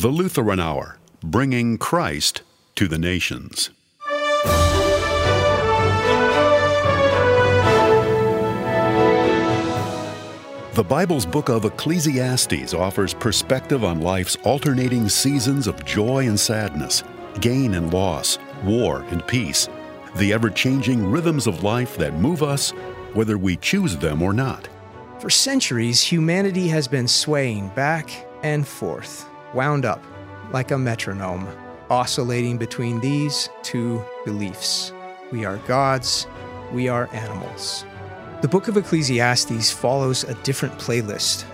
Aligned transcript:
The 0.00 0.08
Lutheran 0.08 0.60
Hour, 0.60 0.96
bringing 1.22 1.76
Christ 1.76 2.40
to 2.76 2.88
the 2.88 2.96
nations. 2.96 3.68
The 10.72 10.86
Bible's 10.88 11.26
book 11.26 11.50
of 11.50 11.66
Ecclesiastes 11.66 12.72
offers 12.72 13.12
perspective 13.12 13.84
on 13.84 14.00
life's 14.00 14.36
alternating 14.36 15.10
seasons 15.10 15.66
of 15.66 15.84
joy 15.84 16.26
and 16.28 16.40
sadness, 16.40 17.04
gain 17.42 17.74
and 17.74 17.92
loss, 17.92 18.38
war 18.64 19.04
and 19.10 19.26
peace, 19.26 19.68
the 20.16 20.32
ever 20.32 20.48
changing 20.48 21.10
rhythms 21.10 21.46
of 21.46 21.62
life 21.62 21.98
that 21.98 22.14
move 22.14 22.42
us 22.42 22.70
whether 23.12 23.36
we 23.36 23.54
choose 23.54 23.98
them 23.98 24.22
or 24.22 24.32
not. 24.32 24.66
For 25.18 25.28
centuries, 25.28 26.00
humanity 26.00 26.68
has 26.68 26.88
been 26.88 27.06
swaying 27.06 27.68
back 27.74 28.08
and 28.42 28.66
forth, 28.66 29.29
wound 29.54 29.84
up 29.84 30.02
like 30.52 30.70
a 30.70 30.78
metronome, 30.78 31.48
oscillating 31.88 32.58
between 32.58 33.00
these 33.00 33.48
two 33.62 34.04
beliefs. 34.24 34.92
We 35.32 35.44
are 35.44 35.58
gods, 35.58 36.26
we 36.72 36.88
are 36.88 37.08
animals. 37.12 37.84
The 38.42 38.48
book 38.48 38.68
of 38.68 38.76
Ecclesiastes 38.76 39.70
follows 39.70 40.24
a 40.24 40.34
different 40.42 40.78
playlist. 40.78 41.44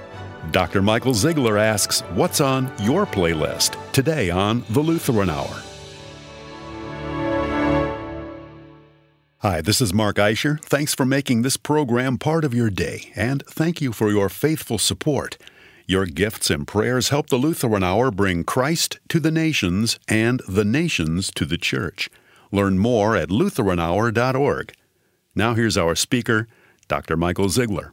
Dr. 0.52 0.82
Michael 0.82 1.12
Zeigler 1.12 1.58
asks, 1.58 2.00
What's 2.14 2.40
on 2.40 2.70
your 2.80 3.06
playlist 3.06 3.76
today 3.92 4.30
on 4.30 4.64
The 4.70 4.80
Lutheran 4.80 5.30
Hour? 5.30 5.62
Hi, 9.40 9.60
this 9.60 9.80
is 9.80 9.92
Mark 9.92 10.16
Eischer. 10.16 10.60
Thanks 10.60 10.94
for 10.94 11.04
making 11.04 11.42
this 11.42 11.56
program 11.56 12.18
part 12.18 12.44
of 12.44 12.54
your 12.54 12.70
day, 12.70 13.12
and 13.14 13.44
thank 13.46 13.80
you 13.80 13.92
for 13.92 14.10
your 14.10 14.28
faithful 14.28 14.78
support. 14.78 15.36
Your 15.88 16.06
gifts 16.06 16.50
and 16.50 16.66
prayers 16.66 17.10
help 17.10 17.28
the 17.28 17.36
Lutheran 17.36 17.84
Hour 17.84 18.10
bring 18.10 18.42
Christ 18.42 18.98
to 19.08 19.20
the 19.20 19.30
nations 19.30 20.00
and 20.08 20.42
the 20.48 20.64
nations 20.64 21.30
to 21.36 21.44
the 21.44 21.56
church. 21.56 22.10
Learn 22.50 22.76
more 22.76 23.16
at 23.16 23.28
lutheranhour.org. 23.28 24.72
Now 25.36 25.54
here's 25.54 25.76
our 25.76 25.94
speaker, 25.94 26.48
Dr. 26.88 27.16
Michael 27.16 27.46
Zeigler. 27.46 27.92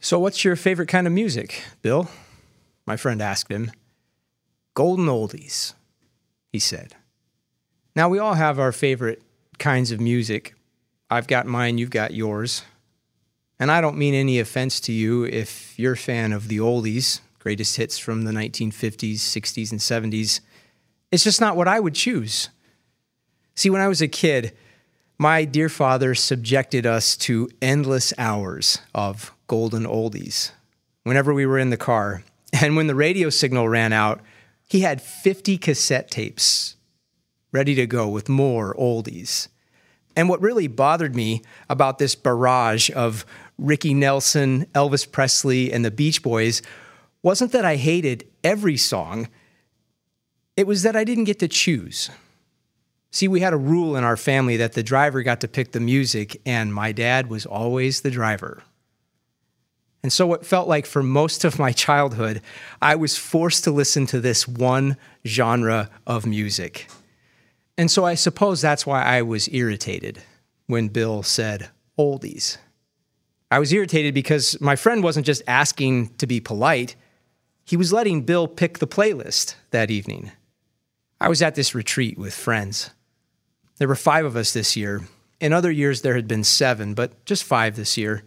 So, 0.00 0.18
what's 0.18 0.44
your 0.44 0.56
favorite 0.56 0.88
kind 0.88 1.06
of 1.06 1.12
music, 1.12 1.62
Bill? 1.82 2.10
My 2.84 2.96
friend 2.96 3.22
asked 3.22 3.50
him. 3.50 3.70
Golden 4.74 5.06
oldies, 5.06 5.74
he 6.50 6.58
said. 6.58 6.96
Now, 7.94 8.08
we 8.08 8.18
all 8.18 8.34
have 8.34 8.58
our 8.58 8.72
favorite 8.72 9.22
kinds 9.58 9.92
of 9.92 10.00
music. 10.00 10.54
I've 11.10 11.26
got 11.28 11.46
mine, 11.46 11.78
you've 11.78 11.90
got 11.90 12.12
yours. 12.12 12.62
And 13.60 13.70
I 13.70 13.80
don't 13.80 13.98
mean 13.98 14.14
any 14.14 14.38
offense 14.38 14.78
to 14.80 14.92
you 14.92 15.24
if 15.24 15.78
you're 15.78 15.94
a 15.94 15.96
fan 15.96 16.32
of 16.32 16.48
the 16.48 16.58
oldies, 16.58 17.20
greatest 17.38 17.76
hits 17.76 17.98
from 17.98 18.22
the 18.22 18.30
1950s, 18.30 19.16
60s, 19.16 19.72
and 19.72 19.80
70s. 19.80 20.40
It's 21.10 21.24
just 21.24 21.40
not 21.40 21.56
what 21.56 21.68
I 21.68 21.80
would 21.80 21.94
choose. 21.94 22.50
See, 23.56 23.70
when 23.70 23.80
I 23.80 23.88
was 23.88 24.00
a 24.00 24.08
kid, 24.08 24.56
my 25.18 25.44
dear 25.44 25.68
father 25.68 26.14
subjected 26.14 26.86
us 26.86 27.16
to 27.16 27.48
endless 27.60 28.14
hours 28.18 28.78
of 28.94 29.34
golden 29.48 29.84
oldies 29.84 30.52
whenever 31.02 31.34
we 31.34 31.46
were 31.46 31.58
in 31.58 31.70
the 31.70 31.76
car. 31.76 32.22
And 32.62 32.76
when 32.76 32.86
the 32.86 32.94
radio 32.94 33.28
signal 33.28 33.68
ran 33.68 33.92
out, 33.92 34.22
he 34.66 34.80
had 34.80 35.02
50 35.02 35.58
cassette 35.58 36.10
tapes 36.10 36.76
ready 37.52 37.74
to 37.74 37.86
go 37.86 38.08
with 38.08 38.30
more 38.30 38.74
oldies. 38.74 39.48
And 40.16 40.30
what 40.30 40.40
really 40.40 40.66
bothered 40.66 41.14
me 41.14 41.42
about 41.68 41.98
this 41.98 42.14
barrage 42.14 42.90
of 42.94 43.26
Ricky 43.58 43.92
Nelson, 43.92 44.66
Elvis 44.74 45.10
Presley, 45.10 45.72
and 45.72 45.84
the 45.84 45.90
Beach 45.90 46.22
Boys 46.22 46.62
wasn't 47.22 47.52
that 47.52 47.64
I 47.64 47.76
hated 47.76 48.26
every 48.44 48.76
song, 48.76 49.28
it 50.56 50.66
was 50.66 50.82
that 50.82 50.96
I 50.96 51.04
didn't 51.04 51.24
get 51.24 51.40
to 51.40 51.48
choose. 51.48 52.10
See, 53.10 53.28
we 53.28 53.40
had 53.40 53.52
a 53.52 53.58
rule 53.58 53.96
in 53.96 54.04
our 54.04 54.16
family 54.16 54.56
that 54.58 54.74
the 54.74 54.82
driver 54.82 55.22
got 55.22 55.40
to 55.40 55.48
pick 55.48 55.72
the 55.72 55.80
music, 55.80 56.40
and 56.46 56.72
my 56.72 56.92
dad 56.92 57.28
was 57.28 57.46
always 57.46 58.00
the 58.00 58.10
driver. 58.10 58.62
And 60.02 60.12
so, 60.12 60.26
what 60.26 60.46
felt 60.46 60.68
like 60.68 60.86
for 60.86 61.02
most 61.02 61.44
of 61.44 61.58
my 61.58 61.72
childhood, 61.72 62.40
I 62.80 62.94
was 62.94 63.16
forced 63.16 63.64
to 63.64 63.70
listen 63.70 64.06
to 64.06 64.20
this 64.20 64.46
one 64.46 64.96
genre 65.26 65.90
of 66.06 66.26
music. 66.26 66.88
And 67.78 67.90
so 67.90 68.04
I 68.04 68.14
suppose 68.14 68.60
that's 68.60 68.84
why 68.84 69.02
I 69.04 69.22
was 69.22 69.48
irritated 69.52 70.20
when 70.66 70.88
Bill 70.88 71.22
said 71.22 71.70
oldies. 71.96 72.58
I 73.50 73.58
was 73.58 73.72
irritated 73.72 74.14
because 74.14 74.60
my 74.60 74.76
friend 74.76 75.02
wasn't 75.02 75.26
just 75.26 75.42
asking 75.46 76.14
to 76.16 76.26
be 76.26 76.40
polite, 76.40 76.96
he 77.64 77.76
was 77.76 77.92
letting 77.92 78.22
Bill 78.22 78.46
pick 78.46 78.78
the 78.78 78.86
playlist 78.86 79.54
that 79.70 79.90
evening. 79.90 80.32
I 81.20 81.28
was 81.28 81.42
at 81.42 81.54
this 81.54 81.74
retreat 81.74 82.18
with 82.18 82.34
friends. 82.34 82.90
There 83.78 83.88
were 83.88 83.96
five 83.96 84.24
of 84.24 84.36
us 84.36 84.52
this 84.52 84.76
year. 84.76 85.02
In 85.40 85.52
other 85.52 85.70
years, 85.70 86.02
there 86.02 86.14
had 86.14 86.28
been 86.28 86.44
seven, 86.44 86.94
but 86.94 87.24
just 87.24 87.44
five 87.44 87.76
this 87.76 87.96
year. 87.96 88.22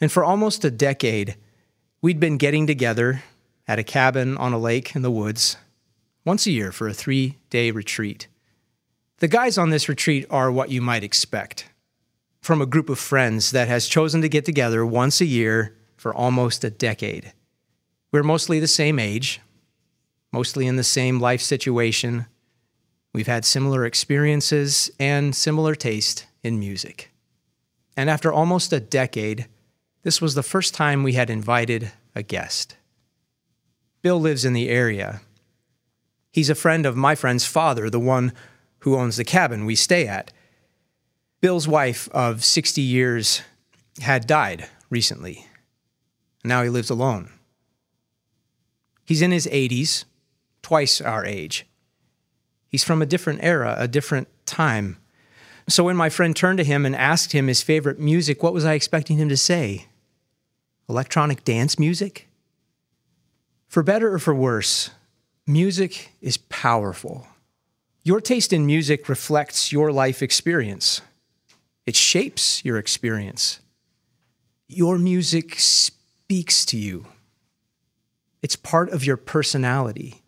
And 0.00 0.10
for 0.10 0.24
almost 0.24 0.64
a 0.64 0.70
decade, 0.70 1.36
we'd 2.02 2.20
been 2.20 2.36
getting 2.36 2.66
together 2.66 3.22
at 3.68 3.78
a 3.78 3.84
cabin 3.84 4.36
on 4.36 4.52
a 4.52 4.58
lake 4.58 4.96
in 4.96 5.02
the 5.02 5.10
woods 5.10 5.56
once 6.24 6.46
a 6.46 6.50
year 6.50 6.72
for 6.72 6.88
a 6.88 6.94
three 6.94 7.36
day 7.48 7.70
retreat. 7.70 8.26
The 9.18 9.28
guys 9.28 9.58
on 9.58 9.70
this 9.70 9.88
retreat 9.88 10.26
are 10.30 10.50
what 10.50 10.70
you 10.70 10.80
might 10.80 11.04
expect 11.04 11.66
from 12.40 12.62
a 12.62 12.66
group 12.66 12.88
of 12.88 12.98
friends 12.98 13.50
that 13.50 13.68
has 13.68 13.86
chosen 13.86 14.22
to 14.22 14.28
get 14.28 14.44
together 14.44 14.84
once 14.84 15.20
a 15.20 15.26
year 15.26 15.76
for 15.96 16.14
almost 16.14 16.64
a 16.64 16.70
decade. 16.70 17.32
We're 18.12 18.22
mostly 18.22 18.58
the 18.58 18.66
same 18.66 18.98
age, 18.98 19.40
mostly 20.32 20.66
in 20.66 20.76
the 20.76 20.84
same 20.84 21.20
life 21.20 21.42
situation. 21.42 22.26
We've 23.12 23.26
had 23.26 23.44
similar 23.44 23.84
experiences 23.84 24.90
and 24.98 25.34
similar 25.36 25.74
taste 25.74 26.26
in 26.42 26.58
music. 26.58 27.12
And 27.96 28.08
after 28.08 28.32
almost 28.32 28.72
a 28.72 28.80
decade, 28.80 29.46
this 30.02 30.20
was 30.20 30.34
the 30.34 30.42
first 30.42 30.74
time 30.74 31.02
we 31.02 31.12
had 31.12 31.28
invited 31.28 31.92
a 32.14 32.22
guest. 32.22 32.76
Bill 34.02 34.18
lives 34.18 34.44
in 34.44 34.54
the 34.54 34.70
area. 34.70 35.20
He's 36.32 36.48
a 36.48 36.54
friend 36.54 36.86
of 36.86 36.96
my 36.96 37.14
friend's 37.14 37.44
father, 37.44 37.90
the 37.90 38.00
one 38.00 38.32
who 38.80 38.96
owns 38.96 39.16
the 39.16 39.24
cabin 39.24 39.66
we 39.66 39.74
stay 39.74 40.06
at. 40.06 40.32
Bill's 41.40 41.66
wife 41.66 42.08
of 42.12 42.44
60 42.44 42.82
years 42.82 43.42
had 44.00 44.26
died 44.26 44.68
recently. 44.90 45.46
Now 46.44 46.62
he 46.62 46.68
lives 46.68 46.90
alone. 46.90 47.30
He's 49.04 49.22
in 49.22 49.30
his 49.30 49.46
80s, 49.46 50.04
twice 50.62 51.00
our 51.00 51.24
age. 51.24 51.66
He's 52.68 52.84
from 52.84 53.02
a 53.02 53.06
different 53.06 53.40
era, 53.42 53.74
a 53.78 53.88
different 53.88 54.28
time. 54.46 54.98
So 55.68 55.84
when 55.84 55.96
my 55.96 56.08
friend 56.08 56.36
turned 56.36 56.58
to 56.58 56.64
him 56.64 56.84
and 56.84 56.94
asked 56.94 57.32
him 57.32 57.46
his 57.46 57.62
favorite 57.62 57.98
music, 57.98 58.42
what 58.42 58.52
was 58.52 58.64
I 58.64 58.74
expecting 58.74 59.16
him 59.16 59.28
to 59.28 59.36
say? 59.36 59.86
Electronic 60.88 61.44
dance 61.44 61.78
music? 61.78 62.28
For 63.66 63.82
better 63.82 64.12
or 64.12 64.18
for 64.18 64.34
worse, 64.34 64.90
music 65.46 66.10
is 66.20 66.36
powerful. 66.36 67.26
Your 68.02 68.20
taste 68.20 68.52
in 68.52 68.66
music 68.66 69.08
reflects 69.08 69.72
your 69.72 69.92
life 69.92 70.22
experience, 70.22 71.02
it 71.90 71.96
shapes 71.96 72.64
your 72.64 72.78
experience. 72.78 73.58
Your 74.68 74.96
music 74.96 75.56
speaks 75.58 76.64
to 76.66 76.78
you, 76.78 77.06
it's 78.42 78.54
part 78.54 78.90
of 78.90 79.04
your 79.04 79.16
personality. 79.16 80.22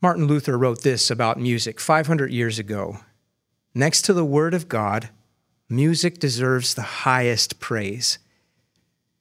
Martin 0.00 0.28
Luther 0.28 0.56
wrote 0.56 0.82
this 0.82 1.10
about 1.10 1.36
music 1.36 1.80
500 1.80 2.30
years 2.30 2.60
ago. 2.60 2.98
Next 3.74 4.02
to 4.02 4.12
the 4.12 4.24
Word 4.24 4.54
of 4.54 4.68
God, 4.68 5.08
music 5.68 6.20
deserves 6.20 6.74
the 6.74 7.02
highest 7.02 7.58
praise. 7.58 8.20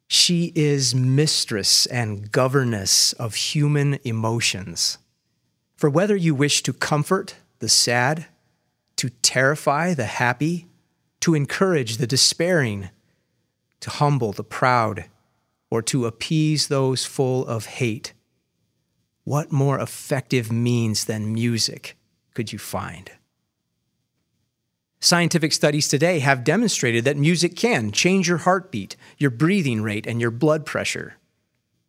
She 0.06 0.51
is 0.54 0.94
mistress 0.94 1.88
and 1.88 2.31
governess 2.31 3.13
of 3.13 3.33
human 3.33 3.98
emotions. 4.04 5.00
For 5.75 5.89
whether 5.89 6.16
you 6.16 6.36
wish 6.36 6.62
to 6.62 6.71
comfort 6.71 7.33
the 7.57 7.69
sad, 7.69 8.28
to 8.98 9.10
terrify 9.10 9.95
the 9.95 10.06
happy, 10.06 10.68
to 11.25 11.33
encourage 11.33 11.98
the 11.98 12.06
despairing, 12.06 12.88
to 13.80 13.89
humble 13.89 14.31
the 14.31 14.44
proud, 14.44 15.06
or 15.72 15.81
to 15.81 16.06
appease 16.06 16.68
those 16.68 17.04
full 17.04 17.44
of 17.48 17.66
hate, 17.66 18.13
what 19.24 19.51
more 19.51 19.80
effective 19.80 20.51
means 20.51 21.06
than 21.06 21.33
music 21.33 21.98
could 22.36 22.54
you 22.54 22.60
find? 22.60 23.10
Scientific 25.00 25.51
studies 25.51 25.88
today 25.88 26.19
have 26.19 26.44
demonstrated 26.44 27.06
that 27.06 27.18
music 27.18 27.56
can 27.56 27.92
change 27.92 28.28
your 28.28 28.38
heartbeat, 28.38 28.95
your 29.18 29.31
breathing 29.31 29.81
rate, 29.81 30.06
and 30.06 30.21
your 30.21 30.30
blood 30.30 30.63
pressure. 30.63 31.16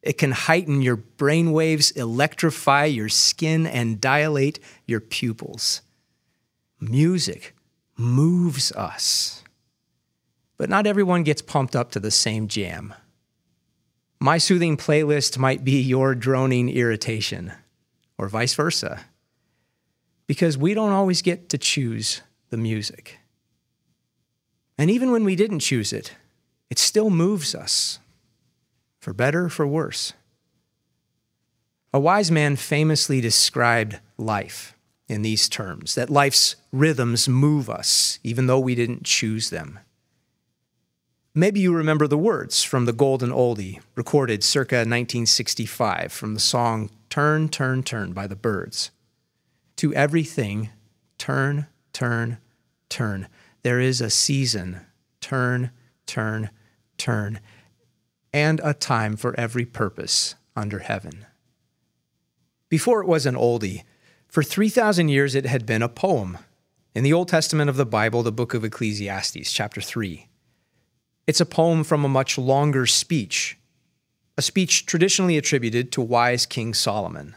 It 0.01 0.17
can 0.17 0.33
heighten 0.33 0.81
your 0.81 0.97
brain 0.97 1.53
waves, 1.53 1.91
electrify 1.91 2.87
your 2.87 3.11
skin, 3.11 3.67
and 3.67 4.01
dilate 4.01 4.61
your 4.87 5.01
pupils. 5.01 5.83
Music 6.81 7.55
moves 7.97 8.73
us. 8.73 9.43
But 10.57 10.71
not 10.71 10.87
everyone 10.87 11.23
gets 11.23 11.43
pumped 11.43 11.77
up 11.77 11.91
to 11.93 12.01
the 12.01 12.11
same 12.11 12.49
jam. 12.49 12.95
My 14.21 14.39
soothing 14.39 14.77
playlist 14.77 15.37
might 15.39 15.65
be 15.65 15.81
your 15.81 16.15
droning 16.15 16.69
irritation. 16.69 17.53
or 18.19 18.29
vice 18.29 18.55
versa. 18.55 19.03
Because 20.27 20.57
we 20.57 20.73
don't 20.73 20.93
always 20.93 21.21
get 21.21 21.51
to 21.51 21.59
choose 21.59 22.23
the 22.49 22.57
music. 22.57 23.19
And 24.79 24.91
even 24.91 25.13
when 25.13 25.25
we 25.25 25.37
didn't 25.37 25.61
choose 25.61 25.93
it, 25.93 26.15
it 26.71 26.79
still 26.79 27.11
moves 27.11 27.55
us, 27.55 27.99
for 28.99 29.13
better, 29.13 29.49
for 29.49 29.67
worse. 29.67 30.15
A 31.93 32.01
wise 32.01 32.31
man 32.31 32.57
famously 32.57 33.21
described 33.21 34.01
life 34.19 34.76
in 35.09 35.23
these 35.23 35.49
terms 35.49 35.95
that 35.95 36.11
life's 36.11 36.57
rhythms 36.73 37.29
move 37.29 37.71
us, 37.71 38.19
even 38.23 38.47
though 38.47 38.59
we 38.59 38.75
didn't 38.75 39.05
choose 39.05 39.51
them. 39.51 39.79
Maybe 41.35 41.61
you 41.61 41.75
remember 41.75 42.07
the 42.07 42.17
words 42.17 42.63
from 42.63 42.87
the 42.87 42.93
Golden 42.93 43.31
Oldie, 43.31 43.81
recorded 43.95 44.43
circa 44.43 44.77
1965 44.77 46.11
from 46.11 46.35
the 46.35 46.41
song 46.41 46.91
Turn, 47.11 47.49
Turn, 47.49 47.83
Turn 47.83 48.13
by 48.13 48.27
the 48.27 48.35
Byrds. 48.35 48.91
To 49.77 49.93
everything, 49.93 50.71
turn, 51.19 51.67
turn, 51.93 52.39
turn. 52.89 53.29
There 53.63 53.81
is 53.81 54.01
a 54.01 54.09
season, 54.09 54.81
turn, 55.21 55.71
turn, 56.07 56.51
turn, 56.97 57.41
and 58.33 58.61
a 58.65 58.73
time 58.73 59.17
for 59.17 59.39
every 59.39 59.67
purpose 59.67 60.37
under 60.57 60.79
heaven. 60.79 61.27
Before 62.69 63.03
it 63.03 63.07
was 63.07 63.27
an 63.27 63.35
oldie, 63.35 63.83
for 64.37 64.43
3,000 64.43 65.09
years 65.09 65.35
it 65.35 65.47
had 65.47 65.65
been 65.65 65.81
a 65.81 65.89
poem. 65.89 66.37
In 66.95 67.05
the 67.05 67.13
Old 67.15 67.27
Testament 67.27 67.71
of 67.71 67.77
the 67.77 67.87
Bible, 67.87 68.23
the 68.23 68.31
book 68.31 68.53
of 68.53 68.67
Ecclesiastes, 68.67 69.51
chapter 69.51 69.81
3. 69.81 70.29
It's 71.27 71.41
a 71.41 71.47
poem 71.47 71.83
from 71.83 72.05
a 72.05 72.09
much 72.11 72.37
longer 72.37 72.85
speech, 72.85 73.57
a 74.37 74.43
speech 74.43 74.85
traditionally 74.85 75.39
attributed 75.39 75.91
to 75.93 76.03
wise 76.03 76.45
King 76.45 76.75
Solomon. 76.75 77.35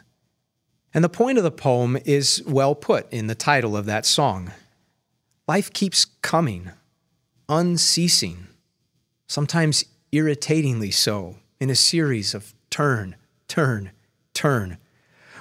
And 0.94 1.02
the 1.02 1.08
point 1.08 1.38
of 1.38 1.46
the 1.46 1.52
poem 1.52 1.98
is 2.04 2.44
well 2.46 2.76
put 2.76 3.10
in 3.14 3.28
the 3.28 3.34
title 3.34 3.78
of 3.78 3.86
that 3.86 4.06
song. 4.06 4.52
Life 5.48 5.72
keeps 5.72 6.04
coming, 6.04 6.72
unceasing, 7.48 8.48
sometimes 9.26 9.86
irritatingly 10.12 10.92
so, 10.92 11.38
in 11.62 11.70
a 11.70 11.76
series 11.76 12.34
of 12.34 12.54
turn, 12.70 13.16
turn, 13.48 13.92
turn. 14.34 14.80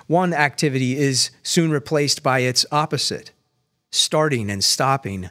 One 0.09 0.33
activity 0.33 0.97
is 0.97 1.31
soon 1.43 1.71
replaced 1.71 2.23
by 2.23 2.41
its 2.41 2.67
opposite 2.73 3.31
starting 3.91 4.51
and 4.51 4.63
stopping, 4.63 5.31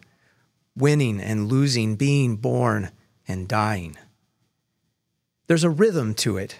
winning 0.76 1.22
and 1.22 1.48
losing, 1.48 1.96
being 1.96 2.36
born 2.38 2.90
and 3.28 3.48
dying. 3.48 3.96
There's 5.46 5.64
a 5.64 5.70
rhythm 5.70 6.16
to 6.16 6.38
it. 6.38 6.60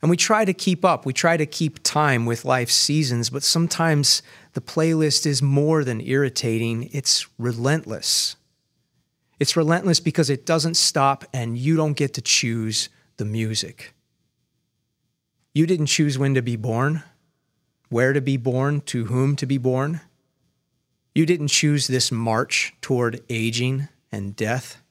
And 0.00 0.10
we 0.10 0.16
try 0.16 0.44
to 0.44 0.54
keep 0.54 0.84
up, 0.84 1.04
we 1.04 1.12
try 1.12 1.36
to 1.36 1.46
keep 1.46 1.82
time 1.82 2.24
with 2.24 2.46
life's 2.46 2.74
seasons, 2.74 3.30
but 3.30 3.42
sometimes 3.42 4.22
the 4.54 4.60
playlist 4.62 5.26
is 5.26 5.42
more 5.42 5.84
than 5.84 6.00
irritating, 6.00 6.88
it's 6.92 7.28
relentless. 7.38 8.36
It's 9.38 9.56
relentless 9.56 10.00
because 10.00 10.30
it 10.30 10.46
doesn't 10.46 10.76
stop 10.76 11.24
and 11.32 11.58
you 11.58 11.76
don't 11.76 11.96
get 11.96 12.14
to 12.14 12.22
choose 12.22 12.88
the 13.16 13.24
music. 13.24 13.94
You 15.54 15.66
didn't 15.66 15.86
choose 15.86 16.18
when 16.18 16.34
to 16.34 16.42
be 16.42 16.56
born, 16.56 17.04
where 17.92 18.12
to 18.12 18.20
be 18.20 18.36
born, 18.36 18.80
to 18.80 19.04
whom 19.04 19.36
to 19.36 19.46
be 19.46 19.58
born. 19.58 20.00
You 21.14 21.26
didn't 21.26 21.48
choose 21.48 21.86
this 21.86 22.10
march 22.10 22.74
toward 22.80 23.20
aging 23.28 23.88
and 24.10 24.34
death 24.34 24.82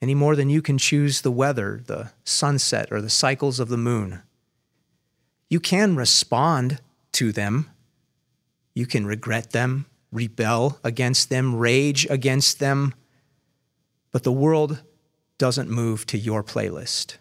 any 0.00 0.14
more 0.14 0.36
than 0.36 0.48
you 0.48 0.62
can 0.62 0.78
choose 0.78 1.20
the 1.20 1.30
weather, 1.30 1.82
the 1.86 2.12
sunset, 2.24 2.88
or 2.90 3.00
the 3.00 3.10
cycles 3.10 3.58
of 3.58 3.68
the 3.68 3.76
moon. 3.76 4.22
You 5.50 5.60
can 5.60 5.96
respond 5.96 6.80
to 7.12 7.32
them. 7.32 7.70
You 8.74 8.86
can 8.86 9.06
regret 9.06 9.50
them, 9.50 9.86
rebel 10.12 10.78
against 10.84 11.30
them, 11.30 11.56
rage 11.56 12.06
against 12.08 12.60
them. 12.60 12.94
But 14.12 14.22
the 14.22 14.32
world 14.32 14.82
doesn't 15.36 15.70
move 15.70 16.06
to 16.06 16.18
your 16.18 16.44
playlist. 16.44 17.16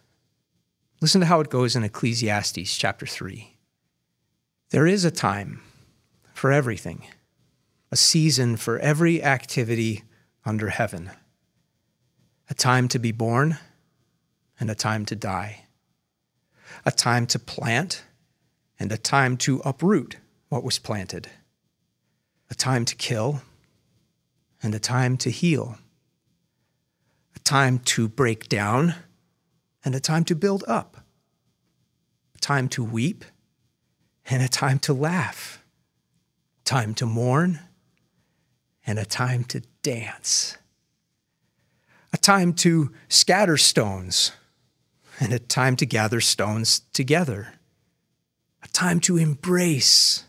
Listen 1.02 1.22
to 1.22 1.28
how 1.28 1.40
it 1.40 1.50
goes 1.50 1.76
in 1.76 1.84
Ecclesiastes 1.84 2.78
chapter 2.78 3.06
3. 3.06 3.57
There 4.70 4.86
is 4.86 5.06
a 5.06 5.12
time 5.12 5.62
for 6.34 6.52
everything, 6.52 7.08
a 7.90 7.96
season 7.96 8.58
for 8.58 8.78
every 8.80 9.24
activity 9.24 10.04
under 10.46 10.70
heaven 10.70 11.12
a 12.50 12.54
time 12.54 12.88
to 12.88 13.00
be 13.00 13.12
born 13.12 13.58
and 14.58 14.70
a 14.70 14.76
time 14.76 15.06
to 15.06 15.16
die, 15.16 15.66
a 16.86 16.92
time 16.92 17.26
to 17.28 17.38
plant 17.38 18.04
and 18.80 18.92
a 18.92 18.98
time 18.98 19.36
to 19.36 19.62
uproot 19.66 20.16
what 20.48 20.64
was 20.64 20.80
planted, 20.80 21.30
a 22.50 22.56
time 22.56 22.86
to 22.86 22.96
kill 22.96 23.42
and 24.64 24.74
a 24.74 24.80
time 24.80 25.18
to 25.18 25.30
heal, 25.30 25.78
a 27.36 27.40
time 27.40 27.80
to 27.80 28.08
break 28.08 28.48
down 28.48 28.96
and 29.84 29.94
a 29.94 30.00
time 30.00 30.24
to 30.24 30.36
build 30.36 30.64
up, 30.68 31.06
a 32.34 32.40
time 32.40 32.70
to 32.70 32.84
weep 32.84 33.26
and 34.30 34.44
a 34.44 34.48
time 34.48 34.80
to 34.80 34.94
laugh, 34.94 35.64
time 36.66 36.94
to 36.96 37.06
mourn 37.06 37.60
and 38.86 39.00
a 39.00 39.06
time 39.06 39.44
to 39.46 39.62
dance 39.82 40.58
a 42.14 42.18
time 42.18 42.54
to 42.54 42.92
scatter 43.10 43.58
stones, 43.58 44.32
and 45.20 45.34
a 45.34 45.40
time 45.40 45.76
to 45.76 45.86
gather 45.86 46.22
stones 46.22 46.82
together, 46.94 47.54
a 48.64 48.68
time 48.70 49.00
to 49.02 49.18
embrace, 49.18 50.24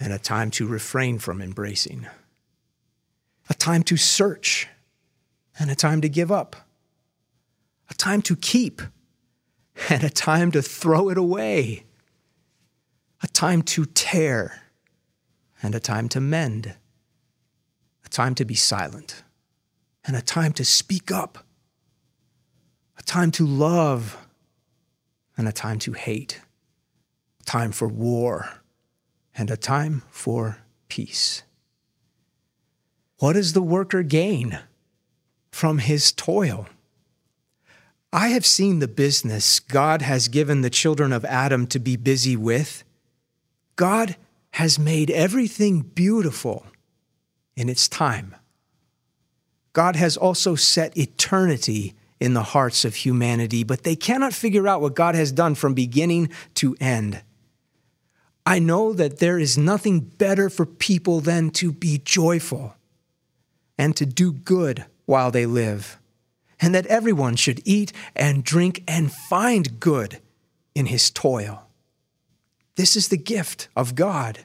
and 0.00 0.12
a 0.12 0.18
time 0.18 0.50
to 0.50 0.66
refrain 0.66 1.18
from 1.18 1.42
embracing, 1.42 2.06
a 3.50 3.54
time 3.54 3.82
to 3.82 3.96
search, 3.96 4.68
and 5.58 5.70
a 5.70 5.74
time 5.74 6.00
to 6.00 6.08
give 6.08 6.30
up, 6.30 6.56
a 7.90 7.94
time 7.94 8.22
to 8.22 8.36
keep, 8.36 8.80
and 9.88 10.04
a 10.04 10.10
time 10.10 10.50
to 10.52 10.62
throw 10.62 11.08
it 11.10 11.18
away, 11.18 11.84
time 13.38 13.62
to 13.62 13.84
tear, 13.84 14.62
and 15.62 15.72
a 15.72 15.78
time 15.78 16.08
to 16.08 16.20
mend, 16.20 16.74
a 18.04 18.08
time 18.08 18.34
to 18.34 18.44
be 18.44 18.56
silent 18.56 19.22
and 20.04 20.16
a 20.16 20.20
time 20.20 20.52
to 20.52 20.64
speak 20.64 21.12
up, 21.12 21.46
a 22.98 23.02
time 23.04 23.30
to 23.30 23.46
love, 23.46 24.26
and 25.36 25.46
a 25.46 25.52
time 25.52 25.78
to 25.78 25.92
hate, 25.92 26.40
a 27.40 27.44
time 27.44 27.70
for 27.70 27.86
war, 27.86 28.60
and 29.36 29.52
a 29.52 29.56
time 29.56 30.02
for 30.10 30.58
peace. 30.88 31.44
What 33.18 33.34
does 33.34 33.52
the 33.52 33.62
worker 33.62 34.02
gain 34.02 34.58
from 35.52 35.78
his 35.78 36.10
toil? 36.10 36.66
I 38.12 38.30
have 38.30 38.44
seen 38.44 38.80
the 38.80 38.88
business 38.88 39.60
God 39.60 40.02
has 40.02 40.26
given 40.26 40.62
the 40.62 40.70
children 40.70 41.12
of 41.12 41.24
Adam 41.24 41.68
to 41.68 41.78
be 41.78 41.94
busy 41.94 42.34
with. 42.34 42.82
God 43.78 44.16
has 44.54 44.76
made 44.76 45.08
everything 45.08 45.82
beautiful 45.82 46.66
in 47.56 47.68
its 47.68 47.86
time. 47.86 48.34
God 49.72 49.94
has 49.94 50.16
also 50.16 50.56
set 50.56 50.98
eternity 50.98 51.94
in 52.18 52.34
the 52.34 52.42
hearts 52.42 52.84
of 52.84 52.96
humanity, 52.96 53.62
but 53.62 53.84
they 53.84 53.94
cannot 53.94 54.34
figure 54.34 54.66
out 54.66 54.80
what 54.80 54.96
God 54.96 55.14
has 55.14 55.30
done 55.30 55.54
from 55.54 55.74
beginning 55.74 56.30
to 56.54 56.76
end. 56.80 57.22
I 58.44 58.58
know 58.58 58.92
that 58.94 59.20
there 59.20 59.38
is 59.38 59.56
nothing 59.56 60.00
better 60.00 60.50
for 60.50 60.66
people 60.66 61.20
than 61.20 61.50
to 61.50 61.70
be 61.70 61.98
joyful 62.04 62.74
and 63.78 63.94
to 63.94 64.04
do 64.04 64.32
good 64.32 64.86
while 65.06 65.30
they 65.30 65.46
live, 65.46 65.98
and 66.60 66.74
that 66.74 66.86
everyone 66.86 67.36
should 67.36 67.62
eat 67.64 67.92
and 68.16 68.42
drink 68.42 68.82
and 68.88 69.12
find 69.12 69.78
good 69.78 70.20
in 70.74 70.86
his 70.86 71.12
toil. 71.12 71.67
This 72.78 72.94
is 72.94 73.08
the 73.08 73.16
gift 73.16 73.66
of 73.74 73.96
God. 73.96 74.44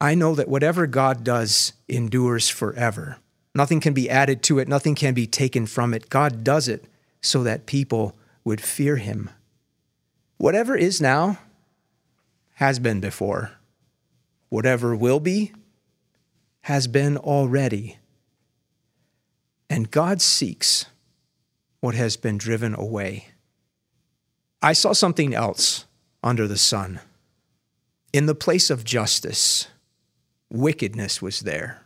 I 0.00 0.16
know 0.16 0.34
that 0.34 0.48
whatever 0.48 0.88
God 0.88 1.22
does 1.22 1.72
endures 1.86 2.48
forever. 2.48 3.18
Nothing 3.54 3.78
can 3.78 3.94
be 3.94 4.10
added 4.10 4.42
to 4.42 4.58
it, 4.58 4.66
nothing 4.66 4.96
can 4.96 5.14
be 5.14 5.24
taken 5.24 5.66
from 5.66 5.94
it. 5.94 6.10
God 6.10 6.42
does 6.42 6.66
it 6.66 6.86
so 7.20 7.44
that 7.44 7.66
people 7.66 8.16
would 8.42 8.60
fear 8.60 8.96
him. 8.96 9.30
Whatever 10.38 10.76
is 10.76 11.00
now 11.00 11.38
has 12.54 12.80
been 12.80 12.98
before. 12.98 13.52
Whatever 14.48 14.96
will 14.96 15.20
be 15.20 15.52
has 16.62 16.88
been 16.88 17.16
already. 17.16 17.98
And 19.70 19.92
God 19.92 20.20
seeks 20.20 20.86
what 21.78 21.94
has 21.94 22.16
been 22.16 22.38
driven 22.38 22.74
away. 22.74 23.28
I 24.60 24.72
saw 24.72 24.92
something 24.92 25.32
else 25.32 25.84
under 26.22 26.46
the 26.46 26.58
sun. 26.58 27.00
In 28.12 28.26
the 28.26 28.34
place 28.34 28.70
of 28.70 28.84
justice, 28.84 29.68
wickedness 30.50 31.20
was 31.20 31.40
there 31.40 31.82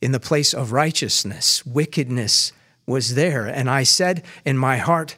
in 0.00 0.12
the 0.12 0.20
place 0.20 0.54
of 0.54 0.72
righteousness, 0.72 1.64
wickedness 1.66 2.52
was 2.86 3.14
there. 3.14 3.46
And 3.46 3.68
I 3.68 3.82
said 3.82 4.24
in 4.44 4.56
my 4.56 4.78
heart, 4.78 5.16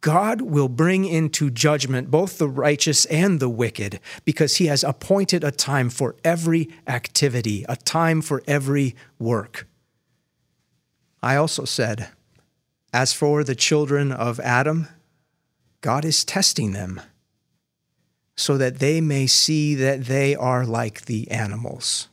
God 0.00 0.40
will 0.40 0.68
bring 0.68 1.04
into 1.04 1.50
judgment 1.50 2.10
both 2.10 2.38
the 2.38 2.48
righteous 2.48 3.04
and 3.06 3.38
the 3.38 3.50
wicked 3.50 4.00
because 4.24 4.56
he 4.56 4.66
has 4.66 4.82
appointed 4.82 5.44
a 5.44 5.50
time 5.50 5.90
for 5.90 6.16
every 6.24 6.70
activity, 6.86 7.64
a 7.68 7.76
time 7.76 8.22
for 8.22 8.42
every 8.46 8.96
work. 9.18 9.66
I 11.22 11.36
also 11.36 11.64
said, 11.64 12.08
As 12.94 13.12
for 13.12 13.44
the 13.44 13.54
children 13.54 14.10
of 14.10 14.40
Adam, 14.40 14.88
God 15.82 16.06
is 16.06 16.24
testing 16.24 16.72
them 16.72 17.00
so 18.40 18.56
that 18.56 18.78
they 18.78 19.02
may 19.02 19.26
see 19.26 19.74
that 19.74 20.06
they 20.06 20.34
are 20.34 20.64
like 20.64 21.04
the 21.04 21.30
animals. 21.30 22.08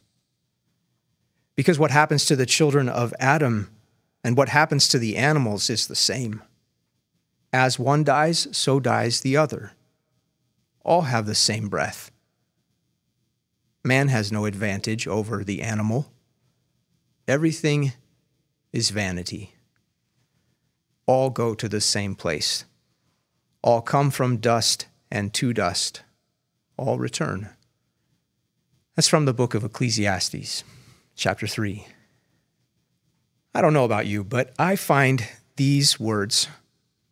Because 1.55 1.79
what 1.79 1.89
happens 1.89 2.25
to 2.25 2.35
the 2.35 2.45
children 2.45 2.89
of 2.89 3.13
Adam 3.17 3.69
and 4.25 4.35
what 4.35 4.49
happens 4.49 4.89
to 4.89 4.99
the 4.99 5.15
animals 5.15 5.69
is 5.69 5.87
the 5.87 5.95
same. 5.95 6.43
As 7.53 7.79
one 7.79 8.03
dies, 8.03 8.49
so 8.51 8.81
dies 8.81 9.21
the 9.21 9.37
other. 9.37 9.71
All 10.83 11.03
have 11.03 11.25
the 11.25 11.33
same 11.33 11.69
breath. 11.69 12.11
Man 13.85 14.09
has 14.09 14.29
no 14.29 14.43
advantage 14.43 15.07
over 15.07 15.45
the 15.45 15.61
animal. 15.61 16.11
Everything 17.25 17.93
is 18.73 18.89
vanity. 18.89 19.53
All 21.05 21.29
go 21.29 21.55
to 21.55 21.69
the 21.69 21.79
same 21.79 22.15
place. 22.15 22.65
All 23.61 23.81
come 23.81 24.11
from 24.11 24.37
dust 24.37 24.87
and 25.09 25.33
to 25.35 25.53
dust. 25.53 26.01
All 26.77 26.99
return. 26.99 27.49
That's 28.95 29.07
from 29.07 29.25
the 29.25 29.33
book 29.33 29.53
of 29.53 29.63
Ecclesiastes, 29.63 30.63
chapter 31.15 31.47
3. 31.47 31.85
I 33.53 33.61
don't 33.61 33.73
know 33.73 33.85
about 33.85 34.05
you, 34.05 34.23
but 34.23 34.53
I 34.59 34.75
find 34.75 35.27
these 35.55 35.99
words 35.99 36.47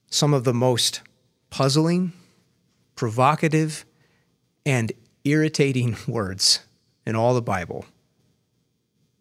some 0.07 0.33
of 0.33 0.43
the 0.43 0.53
most 0.53 1.01
puzzling, 1.49 2.13
provocative, 2.95 3.85
and 4.65 4.91
irritating 5.23 5.97
words 6.07 6.59
in 7.05 7.15
all 7.15 7.33
the 7.33 7.41
Bible. 7.41 7.85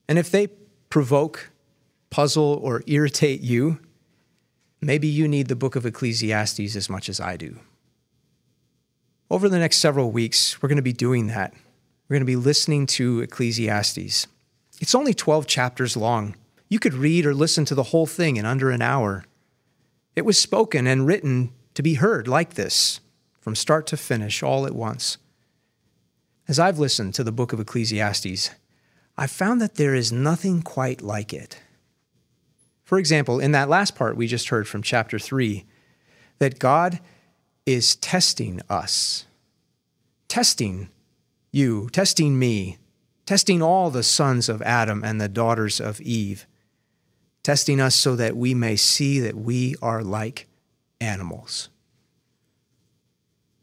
And 0.09 0.19
if 0.19 0.31
they 0.31 0.49
provoke, 0.91 1.51
puzzle, 2.11 2.61
or 2.63 2.83
irritate 2.87 3.41
you, 3.41 3.81
maybe 4.81 5.09
you 5.09 5.27
need 5.27 5.49
the 5.49 5.57
book 5.57 5.77
of 5.77 5.87
Ecclesiastes 5.87 6.77
as 6.77 6.91
much 6.91 7.09
as 7.09 7.21
I 7.21 7.37
do. 7.37 7.59
Over 9.31 9.49
the 9.49 9.59
next 9.59 9.79
several 9.79 10.11
weeks, 10.11 10.61
we're 10.63 10.69
going 10.69 10.77
to 10.77 10.83
be 10.83 10.93
doing 10.93 11.29
that. 11.29 11.55
We're 12.09 12.15
going 12.15 12.23
to 12.23 12.27
be 12.27 12.37
listening 12.37 12.87
to 12.87 13.21
Ecclesiastes. 13.21 14.27
It's 14.81 14.95
only 14.95 15.15
12 15.15 15.47
chapters 15.47 15.97
long. 15.97 16.37
You 16.69 16.79
could 16.79 16.95
read 16.95 17.25
or 17.25 17.35
listen 17.35 17.65
to 17.67 17.75
the 17.75 17.85
whole 17.85 18.07
thing 18.07 18.37
in 18.37 18.45
under 18.45 18.71
an 18.71 18.83
hour. 18.83 19.25
It 20.15 20.27
was 20.27 20.39
spoken 20.39 20.87
and 20.87 21.07
written 21.07 21.53
to 21.75 21.83
be 21.83 21.95
heard 21.95 22.29
like 22.29 22.55
this, 22.55 23.01
from 23.41 23.55
start 23.55 23.87
to 23.89 23.97
finish, 23.97 24.43
all 24.43 24.67
at 24.67 24.75
once. 24.75 25.17
As 26.47 26.59
I've 26.59 26.79
listened 26.79 27.15
to 27.15 27.25
the 27.25 27.33
book 27.33 27.53
of 27.53 27.61
Ecclesiastes, 27.61 28.51
I've 29.17 29.31
found 29.31 29.61
that 29.61 29.77
there 29.77 29.95
is 29.95 30.13
nothing 30.13 30.61
quite 30.61 31.01
like 31.01 31.33
it. 31.33 31.63
For 32.83 32.99
example, 32.99 33.41
in 33.41 33.53
that 33.53 33.71
last 33.71 33.97
part 33.97 34.17
we 34.17 34.27
just 34.27 34.51
heard 34.51 34.69
from 34.69 34.83
chapter 34.83 35.19
3, 35.19 35.65
that 36.39 36.59
God 36.59 37.01
is 37.67 37.97
testing 37.97 38.61
us, 38.69 39.27
testing 40.29 40.89
you, 41.53 41.89
testing 41.91 42.39
me, 42.39 42.79
testing 43.27 43.63
all 43.63 43.91
the 43.91 44.03
sons 44.03 44.49
of 44.49 44.61
Adam 44.63 45.03
and 45.05 45.21
the 45.21 45.29
daughters 45.29 45.81
of 45.81 46.01
Eve 46.01 46.47
testing 47.45 47.79
us 47.79 47.95
so 47.95 48.17
that 48.17 48.37
we 48.37 48.55
may 48.55 48.75
see 48.75 49.21
that 49.21 49.37
we 49.37 49.77
are 49.81 50.03
like 50.03 50.49
animals. 51.01 51.69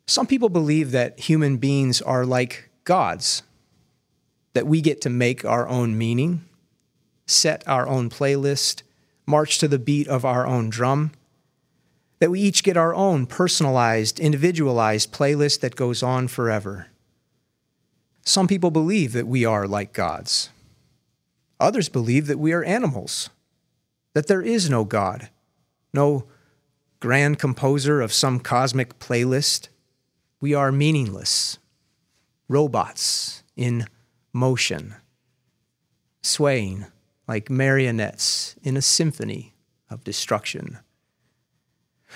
Some 0.08 0.27
people 0.27 0.50
believe 0.50 0.91
that 0.91 1.20
human 1.20 1.58
beings 1.58 2.01
are 2.01 2.25
like 2.25 2.70
gods, 2.84 3.43
that 4.53 4.67
we 4.67 4.81
get 4.81 5.01
to 5.01 5.10
make 5.10 5.43
our 5.43 5.67
own 5.67 5.98
meaning, 5.98 6.46
set 7.25 7.67
our 7.67 7.88
own 7.88 8.10
playlist, 8.10 8.84
march 9.25 9.58
to 9.58 9.67
the 9.67 9.79
beat 9.79 10.08
of 10.08 10.24
our 10.24 10.46
own 10.46 10.70
drum, 10.70 11.12
that 12.22 12.30
we 12.30 12.40
each 12.40 12.63
get 12.63 12.78
our 12.78 12.94
own 12.94 13.25
personalized, 13.25 14.20
individualized 14.20 15.12
playlist 15.12 15.60
that 15.62 15.75
goes 15.75 16.04
on 16.04 16.28
forever. 16.28 16.86
Some 18.22 18.48
people 18.48 18.70
believe 18.70 19.13
that 19.13 19.25
we 19.25 19.44
are 19.44 19.68
like 19.68 19.92
gods. 19.92 20.51
Others 21.60 21.90
believe 21.90 22.28
that 22.28 22.38
we 22.38 22.54
are 22.54 22.63
animals 22.63 23.32
that 24.13 24.28
there 24.28 24.44
is 24.44 24.70
no 24.70 24.84
God, 24.84 25.30
no 25.96 26.25
grand 27.00 27.40
composer 27.40 28.01
of 28.01 28.13
some 28.13 28.40
cosmic 28.40 29.00
playlist. 29.00 29.70
We 30.40 30.54
are 30.54 30.72
meaningless, 30.72 31.58
robots 32.48 33.42
in 33.56 33.88
motion, 34.32 34.94
swaying 36.22 36.86
like 37.28 37.50
marionettes 37.50 38.56
in 38.62 38.78
a 38.78 38.82
symphony 38.82 39.56
of 39.90 40.04
destruction. 40.04 40.78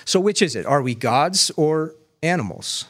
So, 0.04 0.20
which 0.20 0.42
is 0.42 0.54
it? 0.54 0.66
Are 0.66 0.82
we 0.82 0.94
gods 0.94 1.50
or 1.56 1.94
animals? 2.22 2.86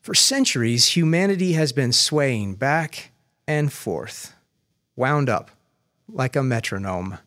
For 0.00 0.14
centuries, 0.14 0.96
humanity 0.96 1.54
has 1.54 1.72
been 1.72 1.92
swaying 1.92 2.54
back 2.54 3.10
and 3.46 3.72
forth, 3.72 4.34
wound 4.94 5.28
up 5.28 5.50
like 6.08 6.36
a 6.36 6.42
metronome 6.42 7.18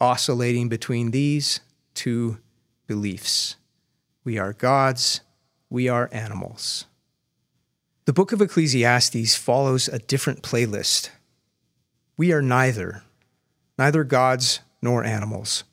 oscillating 0.00 0.68
between 0.68 1.10
these 1.10 1.60
two 1.94 2.38
beliefs. 2.86 3.56
We 4.24 4.38
are 4.38 4.52
gods, 4.52 5.20
we 5.68 5.88
are 5.88 6.08
animals. 6.12 6.86
The 8.06 8.12
book 8.12 8.32
of 8.32 8.40
Ecclesiastes 8.40 9.36
follows 9.36 9.88
a 9.88 9.98
different 9.98 10.42
playlist. 10.42 11.10
We 12.16 12.32
are 12.32 12.42
neither, 12.42 13.02
neither 13.78 14.04
gods 14.04 14.60
nor 14.82 15.04
animals. 15.04 15.64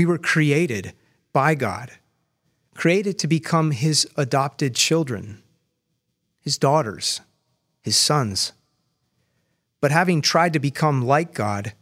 We 0.00 0.06
were 0.06 0.16
created 0.16 0.94
by 1.34 1.54
God, 1.54 1.90
created 2.74 3.18
to 3.18 3.28
become 3.28 3.70
his 3.70 4.08
adopted 4.16 4.74
children, 4.74 5.42
his 6.40 6.56
daughters, 6.56 7.20
his 7.82 7.98
sons. 7.98 8.54
But 9.78 9.90
having 9.90 10.22
tried 10.22 10.54
to 10.54 10.58
become 10.58 11.04
like 11.04 11.34
God, 11.34 11.74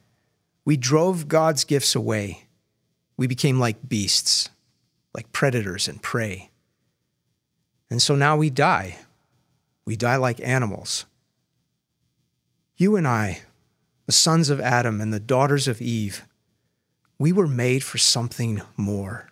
we 0.64 0.76
drove 0.76 1.28
God's 1.28 1.62
gifts 1.62 1.94
away. 1.94 2.48
We 3.16 3.28
became 3.28 3.60
like 3.60 3.88
beasts, 3.88 4.50
like 5.14 5.30
predators 5.30 5.86
and 5.86 6.02
prey. 6.02 6.50
And 7.88 8.02
so 8.02 8.16
now 8.16 8.36
we 8.36 8.50
die. 8.50 8.98
We 9.84 9.94
die 9.94 10.16
like 10.16 10.40
animals. 10.40 11.06
You 12.76 12.96
and 12.96 13.06
I, 13.06 13.42
the 14.06 14.12
sons 14.12 14.50
of 14.50 14.60
Adam 14.60 15.00
and 15.00 15.12
the 15.12 15.20
daughters 15.20 15.68
of 15.68 15.80
Eve, 15.80 16.24
we 17.18 17.32
were 17.32 17.48
made 17.48 17.82
for 17.82 17.98
something 17.98 18.62
more. 18.76 19.28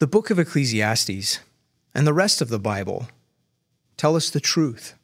The 0.00 0.06
book 0.06 0.30
of 0.30 0.38
Ecclesiastes 0.38 1.40
and 1.94 2.06
the 2.06 2.12
rest 2.12 2.40
of 2.40 2.48
the 2.48 2.58
Bible 2.58 3.08
tell 3.96 4.16
us 4.16 4.30
the 4.30 4.40
truth 4.40 4.94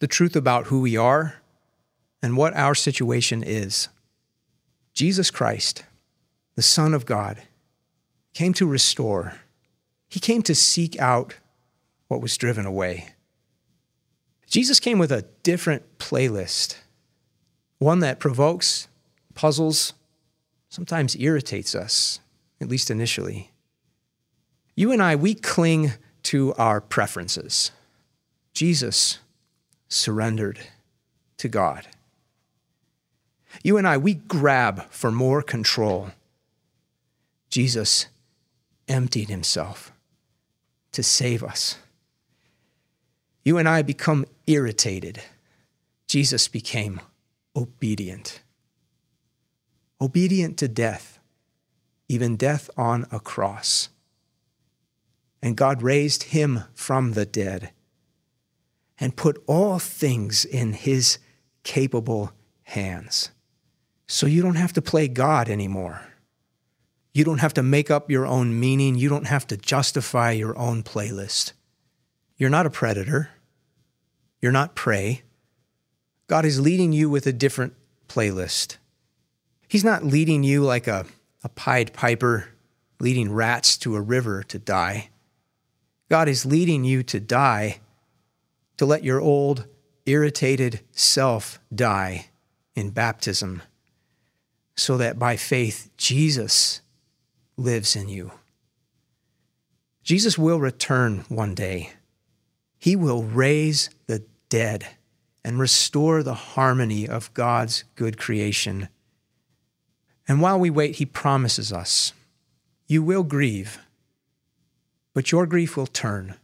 the 0.00 0.08
truth 0.08 0.36
about 0.36 0.66
who 0.66 0.80
we 0.80 0.98
are 0.98 1.36
and 2.22 2.36
what 2.36 2.54
our 2.54 2.74
situation 2.74 3.42
is. 3.42 3.88
Jesus 4.92 5.30
Christ, 5.30 5.84
the 6.56 6.62
Son 6.62 6.92
of 6.92 7.06
God, 7.06 7.40
came 8.34 8.52
to 8.54 8.66
restore. 8.66 9.38
He 10.08 10.20
came 10.20 10.42
to 10.42 10.54
seek 10.54 10.98
out 11.00 11.36
what 12.08 12.20
was 12.20 12.36
driven 12.36 12.66
away. 12.66 13.14
Jesus 14.46 14.78
came 14.78 14.98
with 14.98 15.10
a 15.10 15.24
different 15.42 15.98
playlist, 15.98 16.76
one 17.78 18.00
that 18.00 18.20
provokes, 18.20 18.88
puzzles, 19.34 19.94
sometimes 20.74 21.14
irritates 21.14 21.72
us, 21.76 22.18
at 22.60 22.66
least 22.66 22.90
initially. 22.90 23.52
You 24.74 24.90
and 24.90 25.00
I, 25.00 25.14
we 25.14 25.36
cling 25.36 25.92
to 26.24 26.52
our 26.54 26.80
preferences. 26.80 27.70
Jesus 28.52 29.20
surrendered 29.88 30.58
to 31.36 31.48
God. 31.48 31.86
You 33.62 33.76
and 33.76 33.86
I, 33.86 33.96
we 33.98 34.14
grab 34.14 34.90
for 34.90 35.12
more 35.12 35.42
control. 35.42 36.10
Jesus 37.50 38.06
emptied 38.88 39.28
himself 39.28 39.92
to 40.90 41.04
save 41.04 41.44
us. 41.44 41.76
You 43.44 43.58
and 43.58 43.68
I 43.68 43.82
become 43.82 44.26
irritated. 44.48 45.22
Jesus 46.08 46.48
became 46.48 47.00
obedient. 47.54 48.40
Obedient 50.00 50.56
to 50.58 50.68
death, 50.68 51.18
even 52.08 52.36
death 52.36 52.68
on 52.76 53.06
a 53.10 53.20
cross. 53.20 53.88
And 55.42 55.56
God 55.56 55.82
raised 55.82 56.24
him 56.24 56.64
from 56.74 57.12
the 57.12 57.26
dead 57.26 57.70
and 58.98 59.16
put 59.16 59.42
all 59.46 59.78
things 59.78 60.44
in 60.44 60.72
his 60.72 61.18
capable 61.62 62.32
hands 62.62 63.30
so 64.06 64.26
you 64.26 64.42
don't 64.42 64.56
have 64.56 64.72
to 64.74 64.82
play 64.82 65.08
God 65.08 65.48
anymore. 65.48 66.00
You 67.12 67.24
don't 67.24 67.38
have 67.38 67.54
to 67.54 67.62
make 67.62 67.90
up 67.90 68.10
your 68.10 68.26
own 68.26 68.58
meaning. 68.58 68.96
You 68.96 69.08
don't 69.08 69.26
have 69.26 69.46
to 69.48 69.56
justify 69.56 70.32
your 70.32 70.58
own 70.58 70.82
playlist. 70.82 71.52
You're 72.36 72.50
not 72.50 72.66
a 72.66 72.70
predator. 72.70 73.30
You're 74.42 74.52
not 74.52 74.74
prey. 74.74 75.22
God 76.26 76.44
is 76.44 76.60
leading 76.60 76.92
you 76.92 77.08
with 77.08 77.26
a 77.26 77.32
different 77.32 77.74
playlist. 78.08 78.76
He's 79.68 79.84
not 79.84 80.04
leading 80.04 80.42
you 80.42 80.62
like 80.62 80.86
a, 80.86 81.06
a 81.42 81.48
Pied 81.48 81.92
Piper 81.92 82.48
leading 83.00 83.32
rats 83.32 83.76
to 83.78 83.96
a 83.96 84.00
river 84.00 84.42
to 84.44 84.58
die. 84.58 85.10
God 86.08 86.28
is 86.28 86.46
leading 86.46 86.84
you 86.84 87.02
to 87.04 87.20
die, 87.20 87.80
to 88.76 88.86
let 88.86 89.04
your 89.04 89.20
old, 89.20 89.66
irritated 90.06 90.80
self 90.92 91.58
die 91.74 92.26
in 92.74 92.90
baptism, 92.90 93.62
so 94.76 94.96
that 94.96 95.18
by 95.18 95.36
faith, 95.36 95.90
Jesus 95.96 96.80
lives 97.56 97.96
in 97.96 98.08
you. 98.08 98.32
Jesus 100.02 100.36
will 100.36 100.60
return 100.60 101.24
one 101.28 101.54
day. 101.54 101.92
He 102.78 102.94
will 102.94 103.22
raise 103.22 103.88
the 104.06 104.24
dead 104.50 104.86
and 105.42 105.58
restore 105.58 106.22
the 106.22 106.34
harmony 106.34 107.08
of 107.08 107.32
God's 107.32 107.84
good 107.94 108.18
creation. 108.18 108.88
And 110.26 110.40
while 110.40 110.58
we 110.58 110.70
wait, 110.70 110.96
He 110.96 111.06
promises 111.06 111.72
us 111.72 112.12
you 112.86 113.02
will 113.02 113.22
grieve, 113.22 113.78
but 115.14 115.32
your 115.32 115.46
grief 115.46 115.76
will 115.76 115.86
turn. 115.86 116.34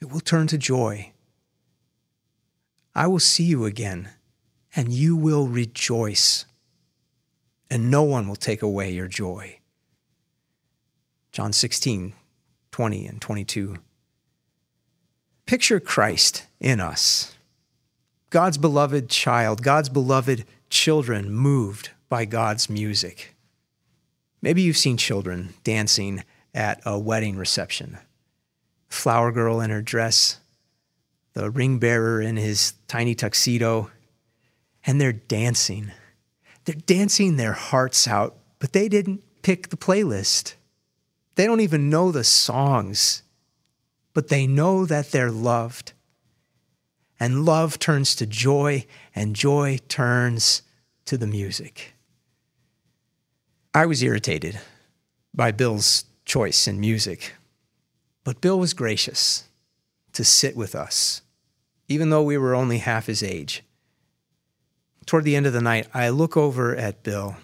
It 0.00 0.12
will 0.12 0.20
turn 0.20 0.46
to 0.48 0.58
joy. 0.58 1.12
I 2.94 3.08
will 3.08 3.18
see 3.18 3.44
you 3.44 3.64
again, 3.64 4.10
and 4.76 4.92
you 4.92 5.16
will 5.16 5.48
rejoice, 5.48 6.44
and 7.68 7.90
no 7.90 8.04
one 8.04 8.28
will 8.28 8.36
take 8.36 8.62
away 8.62 8.90
your 8.92 9.08
joy. 9.08 9.58
John 11.32 11.52
16, 11.52 12.12
20 12.70 13.06
and 13.06 13.20
22. 13.20 13.76
Picture 15.46 15.80
Christ 15.80 16.46
in 16.60 16.80
us, 16.80 17.34
God's 18.30 18.58
beloved 18.58 19.08
child, 19.08 19.62
God's 19.62 19.88
beloved 19.88 20.44
children 20.70 21.32
moved 21.32 21.90
by 22.08 22.24
God's 22.24 22.70
music. 22.70 23.34
Maybe 24.40 24.62
you've 24.62 24.76
seen 24.76 24.96
children 24.96 25.54
dancing 25.64 26.24
at 26.54 26.80
a 26.84 26.98
wedding 26.98 27.36
reception. 27.36 27.98
Flower 28.88 29.32
girl 29.32 29.60
in 29.60 29.70
her 29.70 29.82
dress, 29.82 30.40
the 31.34 31.50
ring 31.50 31.78
bearer 31.78 32.20
in 32.20 32.36
his 32.36 32.74
tiny 32.86 33.14
tuxedo, 33.14 33.90
and 34.84 35.00
they're 35.00 35.12
dancing. 35.12 35.92
They're 36.64 36.74
dancing 36.74 37.36
their 37.36 37.52
hearts 37.52 38.08
out, 38.08 38.36
but 38.58 38.72
they 38.72 38.88
didn't 38.88 39.22
pick 39.42 39.68
the 39.68 39.76
playlist. 39.76 40.54
They 41.34 41.46
don't 41.46 41.60
even 41.60 41.90
know 41.90 42.10
the 42.10 42.24
songs, 42.24 43.22
but 44.14 44.28
they 44.28 44.46
know 44.46 44.86
that 44.86 45.10
they're 45.10 45.30
loved. 45.30 45.92
And 47.20 47.44
love 47.44 47.78
turns 47.78 48.14
to 48.16 48.26
joy, 48.26 48.86
and 49.14 49.36
joy 49.36 49.78
turns 49.88 50.62
to 51.04 51.18
the 51.18 51.26
music. 51.26 51.94
I 53.78 53.86
was 53.86 54.02
irritated 54.02 54.58
by 55.32 55.52
Bill's 55.52 56.04
choice 56.24 56.66
in 56.66 56.80
music, 56.80 57.34
but 58.24 58.40
Bill 58.40 58.58
was 58.58 58.74
gracious 58.74 59.44
to 60.14 60.24
sit 60.24 60.56
with 60.56 60.74
us, 60.74 61.22
even 61.86 62.10
though 62.10 62.24
we 62.24 62.36
were 62.36 62.56
only 62.56 62.78
half 62.78 63.06
his 63.06 63.22
age. 63.22 63.62
Toward 65.06 65.22
the 65.22 65.36
end 65.36 65.46
of 65.46 65.52
the 65.52 65.60
night, 65.60 65.86
I 65.94 66.08
look 66.08 66.36
over 66.36 66.74
at 66.74 67.04
Bill, 67.04 67.36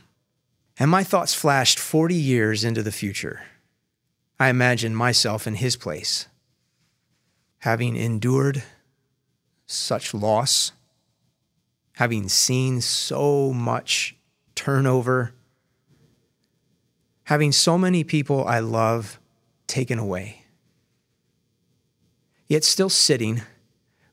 and 0.77 0.91
my 0.91 1.05
thoughts 1.05 1.35
flashed 1.35 1.79
40 1.79 2.17
years 2.17 2.65
into 2.65 2.83
the 2.83 2.91
future. 2.91 3.43
I 4.41 4.49
imagined 4.49 4.97
myself 4.97 5.47
in 5.47 5.55
his 5.55 5.77
place, 5.77 6.27
having 7.59 7.95
endured 7.95 8.65
such 9.67 10.13
loss, 10.13 10.73
having 11.93 12.29
seen 12.29 12.81
so 12.81 13.53
much 13.53 14.17
turnover 14.57 15.33
having 17.25 17.53
so 17.53 17.79
many 17.79 18.05
people 18.05 18.47
I 18.47 18.61
love 18.61 19.19
taken 19.67 19.99
away. 19.99 20.43
Yet 22.47 22.65
still 22.65 22.91
sitting 22.91 23.43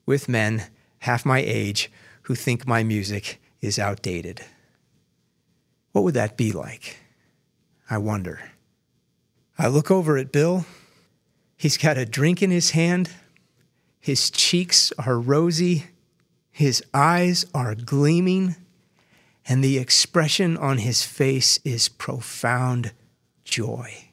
with 0.06 0.30
men 0.30 0.64
half 1.00 1.26
my 1.26 1.40
age 1.40 1.92
who 2.24 2.36
think 2.36 2.66
my 2.66 2.84
music 2.84 3.42
is 3.60 3.78
outdated. 3.78 4.42
What 5.92 6.04
would 6.04 6.14
that 6.14 6.38
be 6.38 6.52
like? 6.52 6.98
I 7.90 7.98
wonder. 7.98 8.40
I 9.58 9.68
look 9.68 9.92
over 9.92 10.18
at 10.18 10.32
Bill. 10.32 10.66
He's 11.58 11.78
got 11.78 11.98
a 11.98 12.06
drink 12.06 12.42
in 12.42 12.50
his 12.50 12.72
hand. 12.72 13.10
His 14.00 14.30
cheeks 14.30 14.92
are 14.98 15.20
rosy. 15.20 15.88
His 16.50 16.82
eyes 16.94 17.46
are 17.54 17.76
gleaming. 17.76 18.56
And 19.46 19.64
the 19.64 19.78
expression 19.78 20.56
on 20.56 20.78
his 20.80 21.04
face 21.04 21.60
is 21.66 21.90
profound 21.90 22.94
joy. 23.52 24.06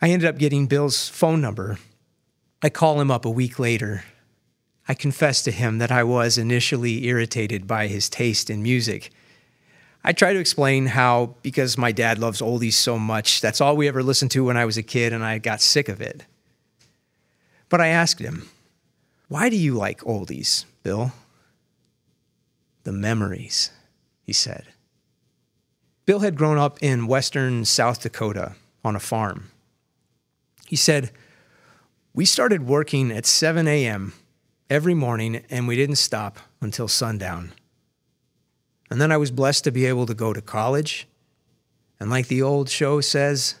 I 0.00 0.08
ended 0.08 0.28
up 0.28 0.38
getting 0.38 0.66
Bill's 0.66 1.08
phone 1.08 1.40
number. 1.40 1.78
I 2.62 2.70
call 2.70 3.00
him 3.00 3.10
up 3.10 3.24
a 3.24 3.30
week 3.30 3.58
later. 3.58 4.04
I 4.88 4.94
confess 4.94 5.42
to 5.42 5.50
him 5.50 5.78
that 5.78 5.90
I 5.90 6.04
was 6.04 6.38
initially 6.38 7.04
irritated 7.06 7.66
by 7.66 7.88
his 7.88 8.08
taste 8.08 8.48
in 8.48 8.62
music. 8.62 9.10
I 10.04 10.12
try 10.12 10.32
to 10.34 10.38
explain 10.38 10.86
how, 10.86 11.34
because 11.42 11.78
my 11.78 11.90
dad 11.90 12.18
loves 12.18 12.42
oldies 12.42 12.74
so 12.74 12.98
much, 12.98 13.40
that's 13.40 13.60
all 13.60 13.76
we 13.76 13.88
ever 13.88 14.02
listened 14.02 14.30
to 14.32 14.44
when 14.44 14.56
I 14.56 14.66
was 14.66 14.76
a 14.76 14.82
kid 14.82 15.12
and 15.12 15.24
I 15.24 15.38
got 15.38 15.62
sick 15.62 15.88
of 15.88 16.00
it. 16.00 16.26
But 17.70 17.80
I 17.80 17.88
asked 17.88 18.20
him, 18.20 18.48
Why 19.28 19.48
do 19.48 19.56
you 19.56 19.74
like 19.74 20.00
oldies, 20.00 20.66
Bill? 20.82 21.12
The 22.84 22.92
memories, 22.92 23.70
he 24.22 24.34
said. 24.34 24.73
Bill 26.06 26.20
had 26.20 26.36
grown 26.36 26.58
up 26.58 26.82
in 26.82 27.06
western 27.06 27.64
South 27.64 28.02
Dakota 28.02 28.54
on 28.84 28.94
a 28.94 29.00
farm. 29.00 29.50
He 30.66 30.76
said, 30.76 31.10
We 32.14 32.24
started 32.24 32.66
working 32.66 33.10
at 33.10 33.26
7 33.26 33.66
a.m. 33.66 34.12
every 34.68 34.94
morning 34.94 35.44
and 35.48 35.66
we 35.66 35.76
didn't 35.76 35.96
stop 35.96 36.38
until 36.60 36.88
sundown. 36.88 37.52
And 38.90 39.00
then 39.00 39.10
I 39.10 39.16
was 39.16 39.30
blessed 39.30 39.64
to 39.64 39.70
be 39.70 39.86
able 39.86 40.06
to 40.06 40.14
go 40.14 40.32
to 40.32 40.42
college. 40.42 41.08
And 41.98 42.10
like 42.10 42.28
the 42.28 42.42
old 42.42 42.68
show 42.68 43.00
says, 43.00 43.56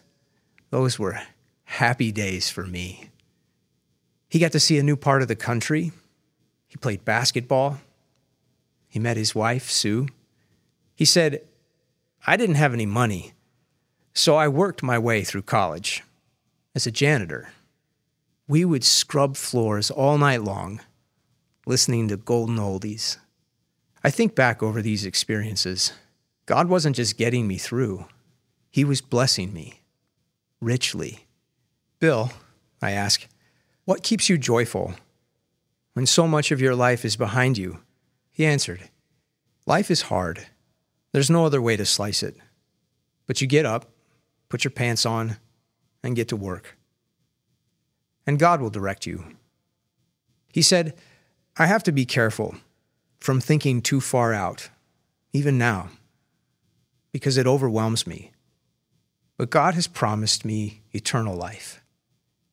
those 0.70 0.98
were 0.98 1.20
happy 1.64 2.12
days 2.12 2.50
for 2.50 2.66
me. 2.66 3.10
He 4.28 4.38
got 4.38 4.52
to 4.52 4.60
see 4.60 4.78
a 4.78 4.82
new 4.82 4.96
part 4.96 5.22
of 5.22 5.28
the 5.28 5.36
country. 5.36 5.92
He 6.66 6.76
played 6.76 7.04
basketball. 7.04 7.78
He 8.88 8.98
met 8.98 9.16
his 9.16 9.34
wife, 9.34 9.70
Sue. 9.70 10.08
He 10.94 11.04
said, 11.04 11.42
I 12.26 12.36
didn't 12.36 12.54
have 12.56 12.72
any 12.72 12.86
money, 12.86 13.32
so 14.14 14.36
I 14.36 14.48
worked 14.48 14.82
my 14.82 14.98
way 14.98 15.24
through 15.24 15.42
college 15.42 16.02
as 16.74 16.86
a 16.86 16.90
janitor. 16.90 17.50
We 18.48 18.64
would 18.64 18.84
scrub 18.84 19.36
floors 19.36 19.90
all 19.90 20.16
night 20.16 20.42
long, 20.42 20.80
listening 21.66 22.08
to 22.08 22.16
golden 22.16 22.56
oldies. 22.56 23.18
I 24.02 24.10
think 24.10 24.34
back 24.34 24.62
over 24.62 24.80
these 24.80 25.04
experiences. 25.04 25.92
God 26.46 26.68
wasn't 26.68 26.96
just 26.96 27.16
getting 27.16 27.46
me 27.46 27.58
through, 27.58 28.06
He 28.70 28.84
was 28.84 29.00
blessing 29.00 29.52
me 29.52 29.80
richly. 30.60 31.26
Bill, 32.00 32.32
I 32.82 32.92
ask, 32.92 33.26
what 33.84 34.02
keeps 34.02 34.28
you 34.28 34.38
joyful 34.38 34.94
when 35.92 36.06
so 36.06 36.26
much 36.26 36.50
of 36.50 36.60
your 36.60 36.74
life 36.74 37.04
is 37.04 37.16
behind 37.16 37.58
you? 37.58 37.80
He 38.30 38.46
answered, 38.46 38.88
Life 39.66 39.90
is 39.90 40.02
hard. 40.02 40.46
There's 41.14 41.30
no 41.30 41.46
other 41.46 41.62
way 41.62 41.76
to 41.76 41.86
slice 41.86 42.24
it. 42.24 42.36
But 43.28 43.40
you 43.40 43.46
get 43.46 43.64
up, 43.64 43.86
put 44.48 44.64
your 44.64 44.72
pants 44.72 45.06
on, 45.06 45.36
and 46.02 46.16
get 46.16 46.26
to 46.26 46.36
work. 46.36 46.76
And 48.26 48.36
God 48.36 48.60
will 48.60 48.68
direct 48.68 49.06
you. 49.06 49.24
He 50.52 50.60
said, 50.60 50.96
I 51.56 51.66
have 51.66 51.84
to 51.84 51.92
be 51.92 52.04
careful 52.04 52.56
from 53.20 53.40
thinking 53.40 53.80
too 53.80 54.00
far 54.00 54.32
out, 54.32 54.70
even 55.32 55.56
now, 55.56 55.90
because 57.12 57.36
it 57.36 57.46
overwhelms 57.46 58.08
me. 58.08 58.32
But 59.36 59.50
God 59.50 59.74
has 59.74 59.86
promised 59.86 60.44
me 60.44 60.82
eternal 60.92 61.36
life, 61.36 61.80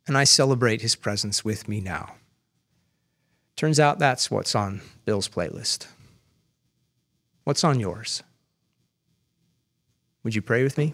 and 0.06 0.15
I 0.15 0.24
celebrate 0.24 0.84
his 0.84 0.95
presence 0.95 1.43
with 1.43 1.67
me 1.67 1.82
now. 1.82 2.13
Turns 3.56 3.80
out 3.80 3.97
that's 3.97 4.30
what's 4.30 4.54
on 4.54 4.82
Bill's 5.04 5.28
playlist. 5.28 5.88
What's 7.43 7.63
on 7.63 7.80
yours? 7.80 8.21
Would 10.23 10.36
you 10.36 10.41
pray 10.41 10.63
with 10.63 10.77
me? 10.77 10.93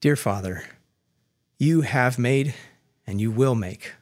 Dear 0.00 0.16
Father, 0.16 0.64
you 1.58 1.80
have 1.80 2.18
made 2.18 2.54
and 3.06 3.20
you 3.20 3.30
will 3.30 3.54
make 3.54 3.92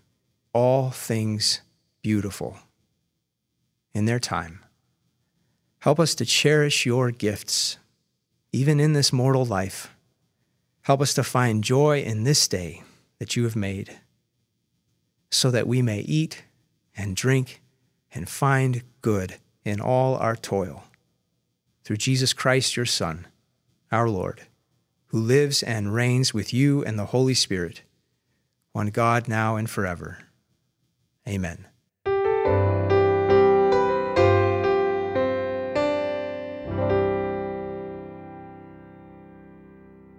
all 0.52 0.90
things 0.90 1.60
beautiful 2.02 2.58
in 3.94 4.04
their 4.04 4.18
time. 4.18 4.60
Help 5.80 5.98
us 5.98 6.14
to 6.14 6.26
cherish 6.26 6.84
your 6.84 7.10
gifts, 7.10 7.78
even 8.52 8.78
in 8.80 8.92
this 8.92 9.12
mortal 9.12 9.44
life. 9.44 9.94
Help 10.82 11.00
us 11.00 11.14
to 11.14 11.24
find 11.24 11.64
joy 11.64 12.00
in 12.00 12.24
this 12.24 12.46
day 12.46 12.82
that 13.18 13.36
you 13.36 13.44
have 13.44 13.56
made, 13.56 13.98
so 15.30 15.50
that 15.50 15.66
we 15.66 15.80
may 15.80 16.00
eat 16.00 16.44
and 16.96 17.16
drink 17.16 17.62
and 18.14 18.28
find 18.28 18.82
good 19.00 19.36
in 19.64 19.80
all 19.80 20.16
our 20.16 20.36
toil. 20.36 20.84
Through 21.84 21.96
Jesus 21.96 22.32
Christ, 22.32 22.76
your 22.76 22.86
Son, 22.86 23.26
our 23.92 24.08
Lord, 24.08 24.42
who 25.08 25.20
lives 25.20 25.62
and 25.62 25.94
reigns 25.94 26.32
with 26.32 26.52
you 26.52 26.82
and 26.84 26.98
the 26.98 27.06
Holy 27.06 27.34
Spirit, 27.34 27.82
one 28.72 28.88
God 28.88 29.28
now 29.28 29.56
and 29.56 29.68
forever. 29.68 30.18
Amen. 31.28 31.66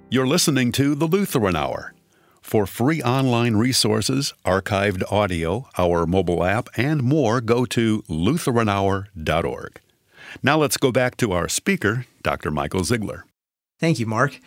You're 0.10 0.28
listening 0.28 0.72
to 0.74 0.94
the 0.94 1.08
Lutheran 1.08 1.56
Hour. 1.56 1.96
For 2.40 2.68
free 2.68 3.02
online 3.02 3.56
resources, 3.56 4.34
archived 4.46 5.12
audio, 5.12 5.68
our 5.76 6.06
mobile 6.06 6.44
app, 6.44 6.70
and 6.78 7.02
more, 7.02 7.42
go 7.42 7.66
to 7.66 8.04
LutheranHour.org. 8.04 9.80
Now 10.44 10.58
let's 10.58 10.78
go 10.78 10.92
back 10.92 11.18
to 11.18 11.32
our 11.32 11.48
speaker, 11.48 12.06
Dr. 12.22 12.52
Michael 12.52 12.82
Zeigler. 12.82 13.24
Thank 13.84 14.00
you, 14.00 14.06
Mark. 14.06 14.40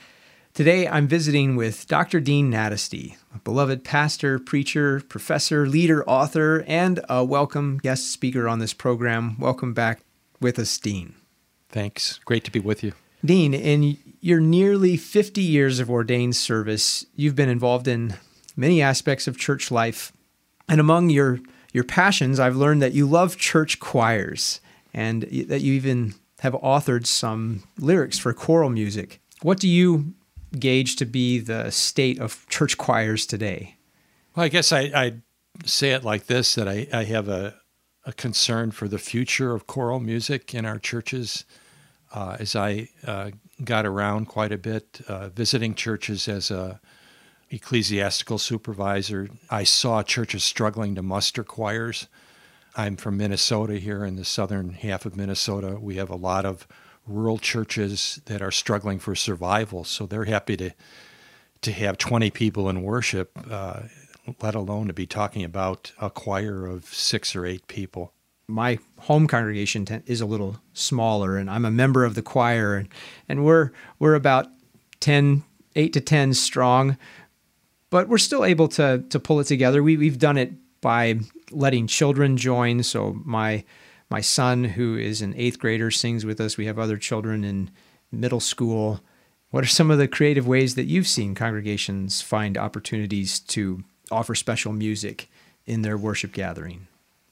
Today 0.55 0.89
I'm 0.89 1.07
visiting 1.07 1.57
with 1.57 1.87
Dr. 1.89 2.21
Dean 2.21 2.51
Nadasdy, 2.51 3.17
a 3.35 3.39
beloved 3.41 3.85
pastor, 3.85 4.39
preacher, 4.39 5.03
professor, 5.11 5.67
leader, 5.69 6.03
author, 6.09 6.65
and 6.67 7.05
a 7.11 7.23
welcome 7.23 7.77
guest 7.77 8.11
speaker 8.11 8.49
on 8.49 8.61
this 8.61 8.73
program. 8.73 9.39
Welcome 9.39 9.75
back 9.75 10.01
with 10.41 10.59
us, 10.59 10.79
Dean. 10.79 11.17
Thanks. 11.69 12.19
Great 12.25 12.45
to 12.45 12.51
be 12.51 12.61
with 12.61 12.83
you. 12.83 12.95
Dean, 13.23 13.53
in 13.53 13.99
your 14.23 14.41
nearly 14.41 14.97
50 14.97 15.43
years 15.43 15.81
of 15.81 15.91
ordained 15.91 16.35
service, 16.35 17.05
you've 17.15 17.37
been 17.37 17.51
involved 17.51 17.87
in 17.87 18.15
many 18.57 18.81
aspects 18.81 19.29
of 19.29 19.37
church 19.37 19.71
life. 19.71 20.15
And 20.67 20.81
among 20.81 21.11
your, 21.11 21.41
your 21.75 21.85
passions, 21.85 22.41
I've 22.41 22.57
learned 22.57 22.81
that 22.81 22.95
you 22.95 23.07
love 23.07 23.37
church 23.37 23.81
choirs 23.81 24.63
and 24.95 25.25
that 25.25 25.61
you 25.61 25.75
even 25.75 26.15
have 26.41 26.55
authored 26.55 27.05
some 27.05 27.65
lyrics 27.79 28.19
for 28.19 28.33
choral 28.33 28.71
music. 28.71 29.21
What 29.43 29.61
do 29.61 29.69
you 29.69 30.15
gauge 30.59 30.97
to 30.97 31.05
be 31.05 31.39
the 31.39 31.71
state 31.71 32.19
of 32.19 32.47
church 32.49 32.79
choirs 32.79 33.27
today? 33.27 33.77
Well, 34.35 34.45
I 34.45 34.49
guess 34.49 34.73
I, 34.73 34.91
I'd 34.95 35.23
say 35.65 35.93
it 35.93 36.05
like 36.05 36.27
this 36.27 36.55
that 36.55 36.69
I, 36.69 36.87
I 36.93 37.05
have 37.05 37.29
a, 37.29 37.55
a 38.05 38.13
concern 38.13 38.71
for 38.71 38.89
the 38.89 38.99
future 38.99 39.55
of 39.55 39.67
choral 39.67 40.01
music 40.01 40.55
in 40.55 40.65
our 40.65 40.79
churches 40.79 41.45
uh, 42.15 42.37
as 42.39 42.55
I 42.55 42.89
uh, 43.07 43.31
got 43.63 43.85
around 43.85 44.27
quite 44.27 44.53
a 44.53 44.59
bit, 44.59 45.01
uh, 45.09 45.29
visiting 45.29 45.75
churches 45.75 46.29
as 46.29 46.51
a 46.51 46.81
ecclesiastical 47.51 48.39
supervisor, 48.39 49.29
I 49.51 49.65
saw 49.65 50.03
churches 50.03 50.43
struggling 50.43 50.95
to 50.97 51.03
muster 51.03 51.45
choirs. 51.45 52.09
I'm 52.77 52.97
from 52.97 53.17
Minnesota 53.17 53.75
here 53.75 54.05
in 54.05 54.17
the 54.17 54.25
southern 54.25 54.71
half 54.71 55.07
of 55.07 55.17
Minnesota. 55.17 55.79
We 55.81 55.97
have 55.97 56.11
a 56.11 56.17
lot 56.17 56.45
of 56.45 56.67
rural 57.07 57.39
churches 57.39 58.21
that 58.27 58.43
are 58.43 58.51
struggling 58.51 58.99
for 58.99 59.15
survival, 59.15 59.85
so 59.85 60.07
they're 60.07 60.25
happy 60.25 60.57
to 60.57 60.71
to 61.63 61.73
have 61.73 61.97
20 61.97 62.31
people 62.31 62.69
in 62.69 62.83
worship, 62.83 63.37
uh, 63.51 63.81
let 64.43 64.55
alone 64.55 64.87
to 64.87 64.93
be 64.93 65.07
talking 65.07 65.43
about 65.43 65.91
a 65.99 66.11
choir 66.11 66.67
of 66.67 66.85
six 66.85 67.35
or 67.35 67.47
eight 67.47 67.67
people. 67.67 68.13
My 68.47 68.79
home 69.01 69.27
congregation 69.27 69.87
is 70.07 70.21
a 70.21 70.27
little 70.27 70.61
smaller 70.75 71.37
and 71.37 71.51
I'm 71.51 71.65
a 71.65 71.71
member 71.71 72.05
of 72.05 72.15
the 72.15 72.23
choir 72.23 72.77
and, 72.77 72.89
and 73.29 73.45
we're 73.45 73.73
we're 73.99 74.15
about 74.15 74.49
10 75.01 75.43
8 75.75 75.93
to 75.95 76.01
10 76.01 76.35
strong 76.35 76.97
but 77.91 78.09
we're 78.09 78.19
still 78.19 78.45
able 78.45 78.69
to 78.69 79.05
to 79.09 79.19
pull 79.19 79.41
it 79.41 79.45
together. 79.45 79.83
We 79.83 79.97
we've 79.97 80.19
done 80.19 80.39
it 80.39 80.53
by 80.81 81.21
letting 81.51 81.87
children 81.87 82.37
join. 82.37 82.83
So 82.83 83.21
my 83.25 83.65
my 84.11 84.21
son 84.21 84.65
who 84.65 84.97
is 84.97 85.23
an 85.23 85.35
8th 85.35 85.59
grader 85.59 85.91
sings 85.91 86.25
with 86.25 86.41
us 86.41 86.57
we 86.57 86.67
have 86.67 86.79
other 86.79 86.97
children 86.97 87.45
in 87.45 87.71
middle 88.11 88.41
school 88.41 89.01
what 89.51 89.65
are 89.65 89.69
some 89.69 89.91
of 89.91 89.99
the 89.99 90.09
creative 90.09 90.47
ways 90.47 90.75
that 90.75 90.85
you've 90.85 91.07
seen 91.07 91.35
congregations 91.35 92.21
find 92.21 92.59
opportunities 92.59 93.41
to 93.41 93.83
offer 94.11 94.35
special 94.35 94.73
music 94.73 95.29
in 95.65 95.83
their 95.83 95.97
worship 95.97 96.33
gathering 96.33 96.87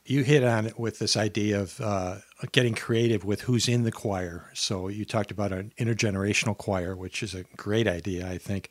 you 0.06 0.22
hit 0.22 0.44
on 0.44 0.66
it 0.66 0.78
with 0.78 0.98
this 0.98 1.16
idea 1.16 1.60
of 1.60 1.80
uh, 1.80 2.16
getting 2.52 2.74
creative 2.74 3.24
with 3.24 3.42
who's 3.42 3.68
in 3.68 3.84
the 3.84 3.92
choir. 3.92 4.50
So 4.52 4.88
you 4.88 5.04
talked 5.04 5.30
about 5.30 5.52
an 5.52 5.72
intergenerational 5.78 6.56
choir, 6.56 6.94
which 6.94 7.22
is 7.22 7.34
a 7.34 7.44
great 7.56 7.88
idea, 7.88 8.28
I 8.28 8.38
think. 8.38 8.68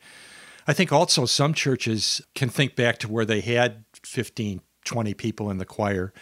I 0.66 0.72
think 0.72 0.92
also 0.92 1.26
some 1.26 1.52
churches 1.52 2.20
can 2.34 2.48
think 2.48 2.76
back 2.76 2.98
to 2.98 3.08
where 3.10 3.24
they 3.24 3.40
had 3.40 3.84
15, 4.04 4.60
20 4.84 5.14
people 5.14 5.50
in 5.50 5.58
the 5.58 5.64
choir 5.64 6.12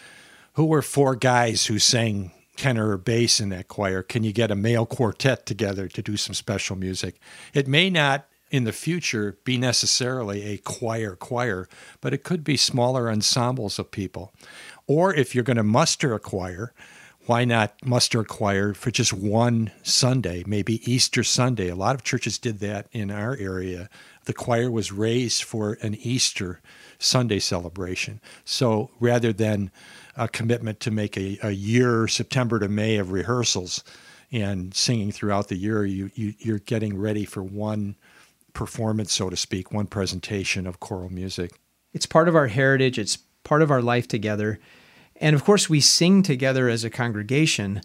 who 0.53 0.65
were 0.65 0.81
four 0.81 1.15
guys 1.15 1.65
who 1.65 1.79
sang 1.79 2.31
tenor 2.55 2.89
or 2.91 2.97
bass 2.97 3.39
in 3.39 3.49
that 3.49 3.67
choir. 3.67 4.03
Can 4.03 4.23
you 4.23 4.31
get 4.31 4.51
a 4.51 4.55
male 4.55 4.85
quartet 4.85 5.45
together 5.45 5.87
to 5.87 6.01
do 6.01 6.17
some 6.17 6.33
special 6.33 6.75
music? 6.75 7.19
It 7.53 7.67
may 7.67 7.89
not 7.89 8.27
in 8.51 8.63
the 8.63 8.71
future 8.71 9.39
be 9.43 9.57
necessarily 9.57 10.43
a 10.43 10.57
choir 10.57 11.15
choir, 11.15 11.67
but 12.01 12.13
it 12.13 12.23
could 12.23 12.43
be 12.43 12.55
smaller 12.55 13.09
ensembles 13.09 13.79
of 13.79 13.89
people. 13.89 14.31
Or 14.85 15.13
if 15.13 15.33
you're 15.33 15.43
going 15.43 15.57
to 15.57 15.63
muster 15.63 16.13
a 16.13 16.19
choir, 16.19 16.71
why 17.25 17.45
not 17.45 17.73
muster 17.83 18.19
a 18.19 18.25
choir 18.25 18.75
for 18.75 18.91
just 18.91 19.13
one 19.13 19.71
Sunday, 19.81 20.43
maybe 20.45 20.91
Easter 20.91 21.23
Sunday? 21.23 21.69
A 21.69 21.75
lot 21.75 21.95
of 21.95 22.03
churches 22.03 22.37
did 22.37 22.59
that 22.59 22.87
in 22.91 23.09
our 23.09 23.35
area. 23.37 23.89
The 24.25 24.33
choir 24.33 24.69
was 24.69 24.91
raised 24.91 25.41
for 25.43 25.77
an 25.81 25.95
Easter 25.95 26.61
Sunday 26.99 27.39
celebration. 27.39 28.21
So 28.45 28.91
rather 28.99 29.33
than 29.33 29.71
a 30.15 30.27
commitment 30.27 30.79
to 30.81 30.91
make 30.91 31.17
a, 31.17 31.39
a 31.43 31.51
year, 31.51 32.07
September 32.07 32.59
to 32.59 32.67
May, 32.67 32.97
of 32.97 33.11
rehearsals 33.11 33.83
and 34.31 34.73
singing 34.73 35.11
throughout 35.11 35.47
the 35.47 35.55
year, 35.55 35.85
you, 35.85 36.09
you, 36.15 36.33
you're 36.39 36.59
getting 36.59 36.97
ready 36.97 37.23
for 37.23 37.43
one 37.43 37.95
performance, 38.53 39.13
so 39.13 39.29
to 39.29 39.37
speak, 39.37 39.71
one 39.71 39.85
presentation 39.85 40.65
of 40.65 40.79
choral 40.79 41.09
music. 41.09 41.51
It's 41.93 42.07
part 42.07 42.27
of 42.27 42.35
our 42.35 42.47
heritage. 42.47 42.97
It's 42.97 43.17
part 43.43 43.61
of 43.61 43.69
our 43.69 43.81
life 43.81 44.07
together. 44.07 44.59
And 45.17 45.35
of 45.35 45.43
course, 45.43 45.69
we 45.69 45.79
sing 45.79 46.23
together 46.23 46.67
as 46.67 46.83
a 46.83 46.89
congregation, 46.89 47.81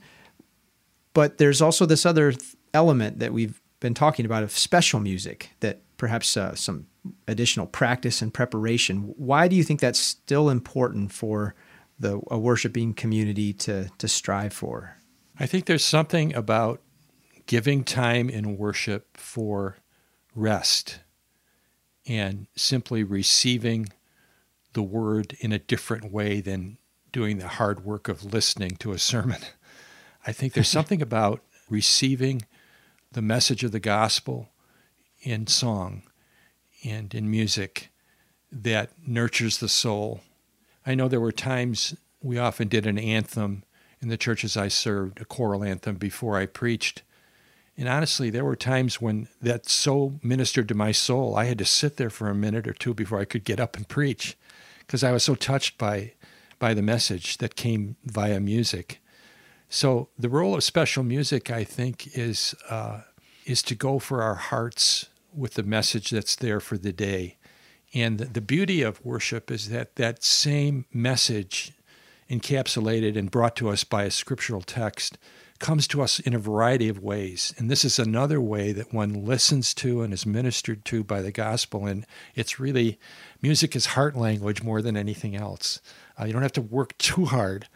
but 1.13 1.37
there's 1.37 1.61
also 1.61 1.85
this 1.85 2.07
other 2.07 2.33
element 2.73 3.19
that 3.19 3.33
we've 3.33 3.61
been 3.81 3.95
talking 3.95 4.25
about 4.25 4.43
of 4.43 4.51
special 4.51 5.01
music 5.01 5.51
that 5.61 5.83
perhaps 5.99 6.37
uh, 6.37 6.55
some 6.55 6.87
additional 7.27 7.67
practice 7.67 8.23
and 8.23 8.33
preparation. 8.33 9.15
Why 9.17 9.49
do 9.49 9.57
you 9.57 9.63
think 9.63 9.81
that's 9.81 9.99
still 9.99 10.49
important 10.49 11.13
for 11.13 11.55
the 11.99 12.21
a 12.31 12.39
worshiping 12.39 12.95
community 12.95 13.53
to 13.53 13.91
to 13.99 14.09
strive 14.09 14.53
for? 14.53 14.97
I 15.39 15.47
think 15.47 15.67
there's 15.67 15.85
something 15.85 16.35
about 16.35 16.81
giving 17.47 17.85
time 17.85 18.29
in 18.29 18.59
worship 18.59 19.17
for 19.17 19.77
rest 20.35 21.01
and 22.07 22.47
simply 22.57 23.03
receiving 23.03 23.89
the 24.73 24.83
word 24.83 25.37
in 25.41 25.53
a 25.53 25.59
different 25.59 26.13
way 26.13 26.41
than 26.41 26.79
doing 27.13 27.39
the 27.39 27.49
hard 27.49 27.85
work 27.85 28.09
of 28.09 28.33
listening 28.33 28.77
to 28.77 28.93
a 28.93 28.99
sermon. 28.99 29.41
I 30.27 30.33
think 30.33 30.53
there's 30.53 30.69
something 30.79 31.03
about 31.03 31.43
receiving 31.69 32.43
the 33.13 33.23
message 33.23 33.65
of 33.65 33.73
the 33.73 33.81
gospel 33.81 34.49
in 35.23 35.47
song 35.47 36.03
and 36.85 37.15
in 37.15 37.31
music 37.31 37.91
that 38.53 38.91
nurtures 39.07 39.59
the 39.59 39.69
soul. 39.69 40.21
I 40.89 40.95
know 40.95 41.07
there 41.07 41.21
were 41.21 41.33
times 41.33 41.95
we 42.23 42.39
often 42.39 42.67
did 42.67 42.87
an 42.87 42.99
anthem 42.99 43.63
in 44.01 44.09
the 44.09 44.17
churches 44.17 44.57
I 44.57 44.69
served, 44.69 45.21
a 45.21 45.27
choral 45.27 45.63
anthem 45.63 45.97
before 45.97 46.39
I 46.39 46.47
preached. 46.47 47.03
And 47.77 47.87
honestly, 47.87 48.31
there 48.31 48.45
were 48.45 48.57
times 48.57 48.99
when 48.99 49.29
that 49.43 49.69
so 49.69 50.19
ministered 50.23 50.67
to 50.69 50.75
my 50.75 50.93
soul, 50.93 51.37
I 51.37 51.45
had 51.45 51.59
to 51.59 51.67
sit 51.67 51.99
there 51.99 52.09
for 52.09 52.31
a 52.31 52.35
minute 52.35 52.67
or 52.67 52.73
two 52.73 52.95
before 52.95 53.21
I 53.21 53.27
could 53.27 53.45
get 53.45 53.61
up 53.61 53.77
and 53.77 53.87
preach 53.87 54.39
because 54.79 55.05
I 55.05 55.13
was 55.13 55.23
so 55.23 55.35
touched 55.35 55.77
by 55.77 56.15
by 56.59 56.73
the 56.73 56.83
message 56.83 57.37
that 57.37 57.55
came 57.55 57.97
via 58.07 58.41
music. 58.41 59.01
So 59.69 60.09
the 60.19 60.31
role 60.31 60.55
of 60.55 60.65
special 60.65 61.05
music, 61.05 61.51
I 61.51 61.65
think, 61.65 62.17
is 62.17 62.55
uh, 62.71 63.03
is 63.45 63.61
to 63.65 63.75
go 63.75 63.99
for 63.99 64.23
our 64.23 64.37
hearts 64.37 65.11
with 65.35 65.53
the 65.53 65.63
message 65.63 66.09
that's 66.09 66.35
there 66.35 66.61
for 66.61 66.79
the 66.79 66.95
day. 66.95 67.37
And 67.95 68.19
the, 68.19 68.41
beauty 68.41 68.83
of 68.83 69.05
worship 69.05 69.51
is 69.51 69.71
that 69.71 69.97
that 69.97 70.23
same 70.23 70.85
message, 70.93 71.73
encapsulated 72.29 73.17
and 73.17 73.31
brought 73.31 73.57
to 73.57 73.71
us 73.71 73.85
by 73.85 74.05
a 74.05 74.11
scriptural 74.11 74.61
text, 74.61 75.17
comes 75.59 75.89
to 75.89 76.03
us 76.03 76.21
in 76.21 76.35
a 76.35 76.39
variety 76.39 76.89
of 76.89 77.03
ways. 77.03 77.53
And 77.59 77.71
this 77.71 77.85
is 77.85 77.99
another 77.99 78.41
way 78.41 78.73
that 78.73 78.93
one 78.93 79.25
listens 79.25 79.75
to 79.75 80.03
and 80.03 80.13
is 80.13 80.25
ministered 80.25 80.85
to 80.87 81.03
by 81.03 81.23
the 81.23 81.33
gospel. 81.33 81.87
And 81.87 82.07
it's 82.35 82.61
really, 82.61 82.99
music 83.43 83.75
is 83.75 83.87
heart 83.87 84.17
language 84.17 84.63
more 84.63 84.83
than 84.83 84.97
anything 84.97 85.35
else. 85.35 85.81
Uh, 86.21 86.27
you 86.27 86.33
don't 86.33 86.43
have 86.43 86.53
to 86.53 86.63
work 86.63 86.97
too 86.99 87.25
hard 87.25 87.69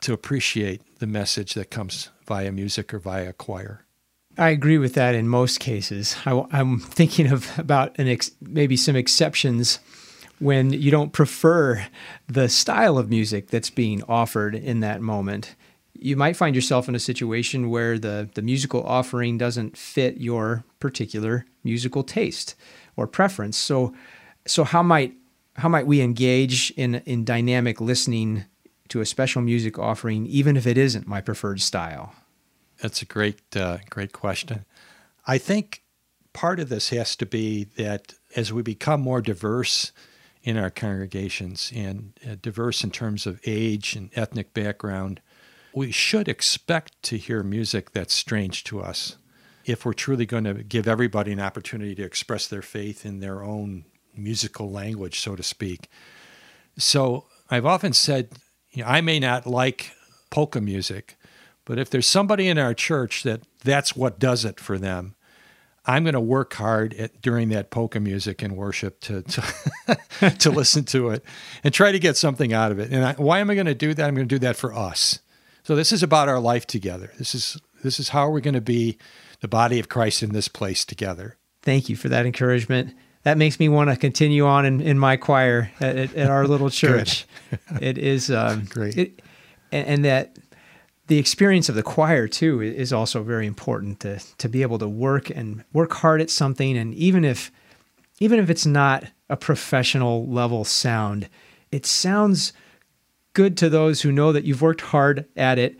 to 0.00 0.12
appreciate 0.12 0.98
the 0.98 1.06
message 1.06 1.54
that 1.54 1.70
comes 1.70 2.08
via 2.26 2.50
music 2.50 2.92
or 2.92 2.98
via 2.98 3.32
choir. 3.32 3.84
I 4.38 4.50
agree 4.50 4.78
with 4.78 4.94
that 4.94 5.14
in 5.14 5.28
most 5.28 5.60
cases. 5.60 6.16
I, 6.24 6.44
am 6.52 6.78
thinking 6.80 7.30
of 7.30 7.58
about 7.58 7.98
an 7.98 8.08
ex, 8.08 8.30
maybe 8.40 8.76
some 8.76 8.96
exceptions 8.96 9.78
when 10.38 10.72
you 10.72 10.90
don't 10.90 11.12
prefer 11.12 11.86
the 12.26 12.48
style 12.48 12.96
of 12.96 13.10
music 13.10 13.48
that's 13.48 13.70
being 13.70 14.02
offered 14.04 14.54
in 14.54 14.80
that 14.80 15.02
moment. 15.02 15.54
You 15.92 16.16
might 16.16 16.36
find 16.36 16.54
yourself 16.54 16.88
in 16.88 16.94
a 16.94 17.00
situation 17.00 17.68
where 17.68 17.98
the, 17.98 18.30
the 18.34 18.40
musical 18.40 18.82
offering 18.84 19.36
doesn't 19.36 19.76
fit 19.76 20.16
your 20.16 20.64
particular 20.78 21.44
musical 21.62 22.02
taste 22.02 22.54
or 22.96 23.06
preference. 23.06 23.58
So, 23.58 23.94
so 24.46 24.64
how 24.64 24.82
might 24.82 25.14
how 25.56 25.68
might 25.68 25.86
we 25.86 26.00
engage 26.00 26.70
in 26.70 26.96
in 27.04 27.24
dynamic 27.24 27.80
listening 27.80 28.44
to 28.88 29.00
a 29.00 29.06
special 29.06 29.42
music 29.42 29.78
offering, 29.78 30.26
even 30.26 30.56
if 30.56 30.66
it 30.66 30.78
isn't 30.78 31.06
my 31.06 31.20
preferred 31.20 31.60
style? 31.60 32.14
That's 32.82 33.02
a 33.02 33.06
great 33.06 33.56
uh, 33.56 33.78
great 33.88 34.12
question. 34.12 34.64
I 35.26 35.38
think 35.38 35.82
part 36.32 36.60
of 36.60 36.68
this 36.68 36.90
has 36.90 37.16
to 37.16 37.26
be 37.26 37.64
that 37.76 38.14
as 38.36 38.52
we 38.52 38.62
become 38.62 39.00
more 39.00 39.20
diverse 39.20 39.92
in 40.42 40.56
our 40.56 40.70
congregations 40.70 41.72
and 41.74 42.18
uh, 42.26 42.36
diverse 42.40 42.82
in 42.82 42.90
terms 42.90 43.26
of 43.26 43.40
age 43.44 43.94
and 43.94 44.10
ethnic 44.14 44.54
background, 44.54 45.20
we 45.74 45.92
should 45.92 46.28
expect 46.28 47.02
to 47.02 47.18
hear 47.18 47.42
music 47.42 47.92
that's 47.92 48.14
strange 48.14 48.64
to 48.64 48.80
us 48.80 49.16
if 49.64 49.84
we're 49.84 49.92
truly 49.92 50.26
going 50.26 50.44
to 50.44 50.54
give 50.54 50.88
everybody 50.88 51.32
an 51.32 51.40
opportunity 51.40 51.94
to 51.94 52.02
express 52.02 52.46
their 52.46 52.62
faith 52.62 53.04
in 53.04 53.20
their 53.20 53.42
own 53.42 53.84
musical 54.16 54.70
language, 54.70 55.20
so 55.20 55.36
to 55.36 55.42
speak. 55.42 55.88
So 56.78 57.26
I've 57.50 57.66
often 57.66 57.92
said, 57.92 58.30
you 58.70 58.82
know, 58.82 58.88
I 58.88 59.00
may 59.00 59.20
not 59.20 59.46
like 59.46 59.92
polka 60.30 60.60
music, 60.60 61.16
but 61.70 61.78
if 61.78 61.88
there's 61.88 62.08
somebody 62.08 62.48
in 62.48 62.58
our 62.58 62.74
church 62.74 63.22
that 63.22 63.42
that's 63.62 63.94
what 63.94 64.18
does 64.18 64.44
it 64.44 64.58
for 64.58 64.76
them, 64.76 65.14
I'm 65.86 66.02
going 66.02 66.14
to 66.14 66.20
work 66.20 66.54
hard 66.54 66.92
at, 66.94 67.22
during 67.22 67.50
that 67.50 67.70
polka 67.70 68.00
music 68.00 68.42
and 68.42 68.56
worship 68.56 68.98
to 69.02 69.22
to, 69.22 70.30
to 70.40 70.50
listen 70.50 70.82
to 70.86 71.10
it 71.10 71.24
and 71.62 71.72
try 71.72 71.92
to 71.92 72.00
get 72.00 72.16
something 72.16 72.52
out 72.52 72.72
of 72.72 72.80
it. 72.80 72.90
And 72.90 73.04
I, 73.04 73.12
why 73.12 73.38
am 73.38 73.50
I 73.50 73.54
going 73.54 73.66
to 73.66 73.74
do 73.76 73.94
that? 73.94 74.04
I'm 74.04 74.16
going 74.16 74.26
to 74.26 74.34
do 74.34 74.40
that 74.40 74.56
for 74.56 74.74
us. 74.74 75.20
So 75.62 75.76
this 75.76 75.92
is 75.92 76.02
about 76.02 76.28
our 76.28 76.40
life 76.40 76.66
together. 76.66 77.12
This 77.18 77.36
is 77.36 77.56
this 77.84 78.00
is 78.00 78.08
how 78.08 78.28
we're 78.28 78.40
going 78.40 78.54
to 78.54 78.60
be 78.60 78.98
the 79.38 79.46
body 79.46 79.78
of 79.78 79.88
Christ 79.88 80.24
in 80.24 80.32
this 80.32 80.48
place 80.48 80.84
together. 80.84 81.36
Thank 81.62 81.88
you 81.88 81.94
for 81.94 82.08
that 82.08 82.26
encouragement. 82.26 82.96
That 83.22 83.38
makes 83.38 83.60
me 83.60 83.68
want 83.68 83.90
to 83.90 83.96
continue 83.96 84.44
on 84.44 84.66
in, 84.66 84.80
in 84.80 84.98
my 84.98 85.16
choir 85.16 85.70
at, 85.78 86.16
at, 86.16 86.28
our 86.28 86.48
little 86.48 86.70
church. 86.70 87.26
it 87.80 87.96
is 87.96 88.28
um, 88.28 88.64
great, 88.64 88.98
it, 88.98 89.22
and, 89.70 89.86
and 89.86 90.04
that 90.04 90.36
the 91.10 91.18
experience 91.18 91.68
of 91.68 91.74
the 91.74 91.82
choir 91.82 92.28
too 92.28 92.60
is 92.60 92.92
also 92.92 93.24
very 93.24 93.44
important 93.44 93.98
to 93.98 94.20
to 94.38 94.48
be 94.48 94.62
able 94.62 94.78
to 94.78 94.88
work 94.88 95.28
and 95.28 95.64
work 95.72 95.92
hard 95.92 96.20
at 96.20 96.30
something. 96.30 96.78
And 96.78 96.94
even 96.94 97.24
if 97.24 97.50
even 98.20 98.38
if 98.38 98.48
it's 98.48 98.64
not 98.64 99.04
a 99.28 99.36
professional 99.36 100.24
level 100.28 100.64
sound 100.64 101.28
it 101.72 101.84
sounds 101.84 102.52
good 103.32 103.56
to 103.56 103.68
those 103.68 104.02
who 104.02 104.12
know 104.12 104.30
that 104.30 104.44
you've 104.44 104.62
worked 104.62 104.80
hard 104.82 105.26
at 105.36 105.58
it. 105.58 105.78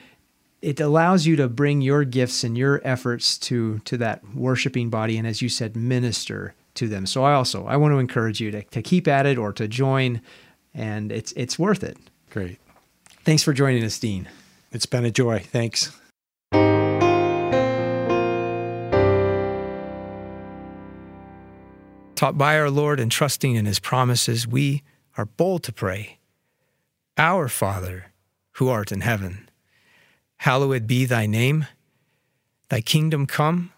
It 0.62 0.80
allows 0.80 1.26
you 1.26 1.36
to 1.36 1.48
bring 1.48 1.80
your 1.80 2.04
gifts 2.04 2.42
and 2.42 2.58
your 2.58 2.80
efforts 2.82 3.38
to 3.38 3.78
to 3.84 3.96
that 3.98 4.34
worshiping 4.34 4.90
body 4.90 5.16
and 5.16 5.28
as 5.28 5.40
you 5.40 5.48
said 5.48 5.76
minister 5.76 6.56
to 6.74 6.88
them. 6.88 7.06
So 7.06 7.22
i 7.22 7.34
also 7.34 7.66
i 7.66 7.76
want 7.76 7.92
to 7.92 7.98
encourage 7.98 8.40
you 8.40 8.50
to, 8.50 8.64
to 8.64 8.82
keep 8.82 9.06
at 9.06 9.26
it 9.26 9.38
or 9.38 9.52
to 9.52 9.68
join 9.68 10.22
and 10.74 11.12
it's 11.12 11.30
it's 11.36 11.56
worth 11.56 11.84
it. 11.84 11.98
Great. 12.30 12.58
Thanks 13.22 13.44
for 13.44 13.52
joining 13.52 13.84
us 13.84 13.96
dean 14.00 14.28
it's 14.72 14.87
been 14.87 15.04
a 15.04 15.11
joy. 15.11 15.40
Thanks. 15.40 15.92
Taught 22.14 22.37
by 22.37 22.59
our 22.59 22.70
Lord 22.70 23.00
and 23.00 23.11
trusting 23.11 23.54
in 23.54 23.64
his 23.64 23.78
promises, 23.78 24.46
we 24.46 24.83
are 25.16 25.24
bold 25.24 25.62
to 25.64 25.72
pray. 25.72 26.18
Our 27.16 27.48
Father, 27.48 28.12
who 28.52 28.68
art 28.68 28.92
in 28.92 29.00
heaven, 29.00 29.48
hallowed 30.37 30.87
be 30.87 31.06
thy 31.06 31.26
name. 31.26 31.66
Thy 32.68 32.83
kingdom 32.83 33.26
come, 33.26 33.72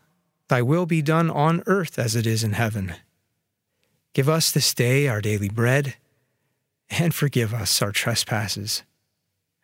thy 0.48 0.60
will 0.60 0.86
be 0.86 1.02
done 1.02 1.30
on 1.30 1.62
earth 1.66 1.98
as 1.98 2.16
it 2.16 2.26
is 2.26 2.42
in 2.42 2.52
heaven. 2.52 2.94
Give 4.12 4.28
us 4.28 4.50
this 4.50 4.74
day 4.74 5.08
our 5.08 5.20
daily 5.20 5.48
bread, 5.48 5.94
and 6.90 7.14
forgive 7.14 7.54
us 7.54 7.80
our 7.80 7.92
trespasses 7.92 8.82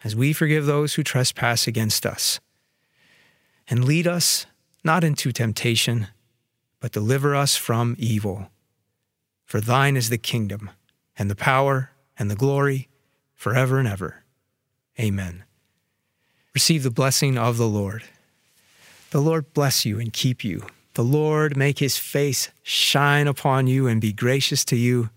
as 0.05 0.15
we 0.15 0.33
forgive 0.33 0.67
those 0.67 0.95
who 0.95 1.03
trespass 1.03 1.67
against 1.67 2.07
us. 2.07 2.41
And 3.69 3.85
lead 3.85 4.07
us 4.07 4.47
not 4.85 5.05
into 5.05 5.33
temptation, 5.33 6.09
but 6.81 6.93
deliver 6.93 7.35
us 7.35 7.57
from 7.57 7.97
evil. 7.99 8.51
For 9.45 9.61
thine 9.61 9.97
is 9.97 10.09
the 10.09 10.19
kingdom, 10.19 10.71
and 11.19 11.31
the 11.31 11.37
power, 11.37 11.91
and 12.19 12.31
the 12.31 12.37
glory, 12.37 12.89
forever 13.35 13.79
and 13.79 13.89
ever. 13.89 14.25
Amen. 15.01 15.45
Receive 16.55 16.83
the 16.83 16.91
blessing 16.91 17.39
of 17.39 17.57
the 17.57 17.69
Lord. 17.69 18.05
The 19.11 19.21
Lord 19.21 19.53
bless 19.55 19.85
you 19.85 19.99
and 19.99 20.13
keep 20.13 20.45
you. 20.45 20.67
The 20.95 21.05
Lord 21.05 21.57
make 21.57 21.79
his 21.79 21.97
face 21.97 22.51
shine 22.63 23.27
upon 23.27 23.67
you 23.67 23.87
and 23.87 24.01
be 24.01 24.13
gracious 24.13 24.65
to 24.67 24.77
you. 24.77 25.11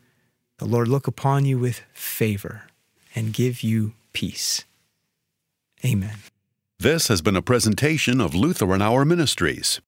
The 0.60 0.66
Lord 0.66 0.88
look 0.88 1.08
upon 1.08 1.46
you 1.46 1.58
with 1.58 1.82
favor 1.94 2.64
and 3.16 3.34
give 3.34 3.64
you 3.64 3.94
peace. 4.14 4.64
Amen. 5.84 6.18
This 6.80 7.08
has 7.10 7.22
been 7.22 7.36
a 7.36 7.42
presentation 7.42 8.20
of 8.20 8.34
Lutheran 8.34 8.82
Hour 8.82 9.06
Ministries. 9.06 9.82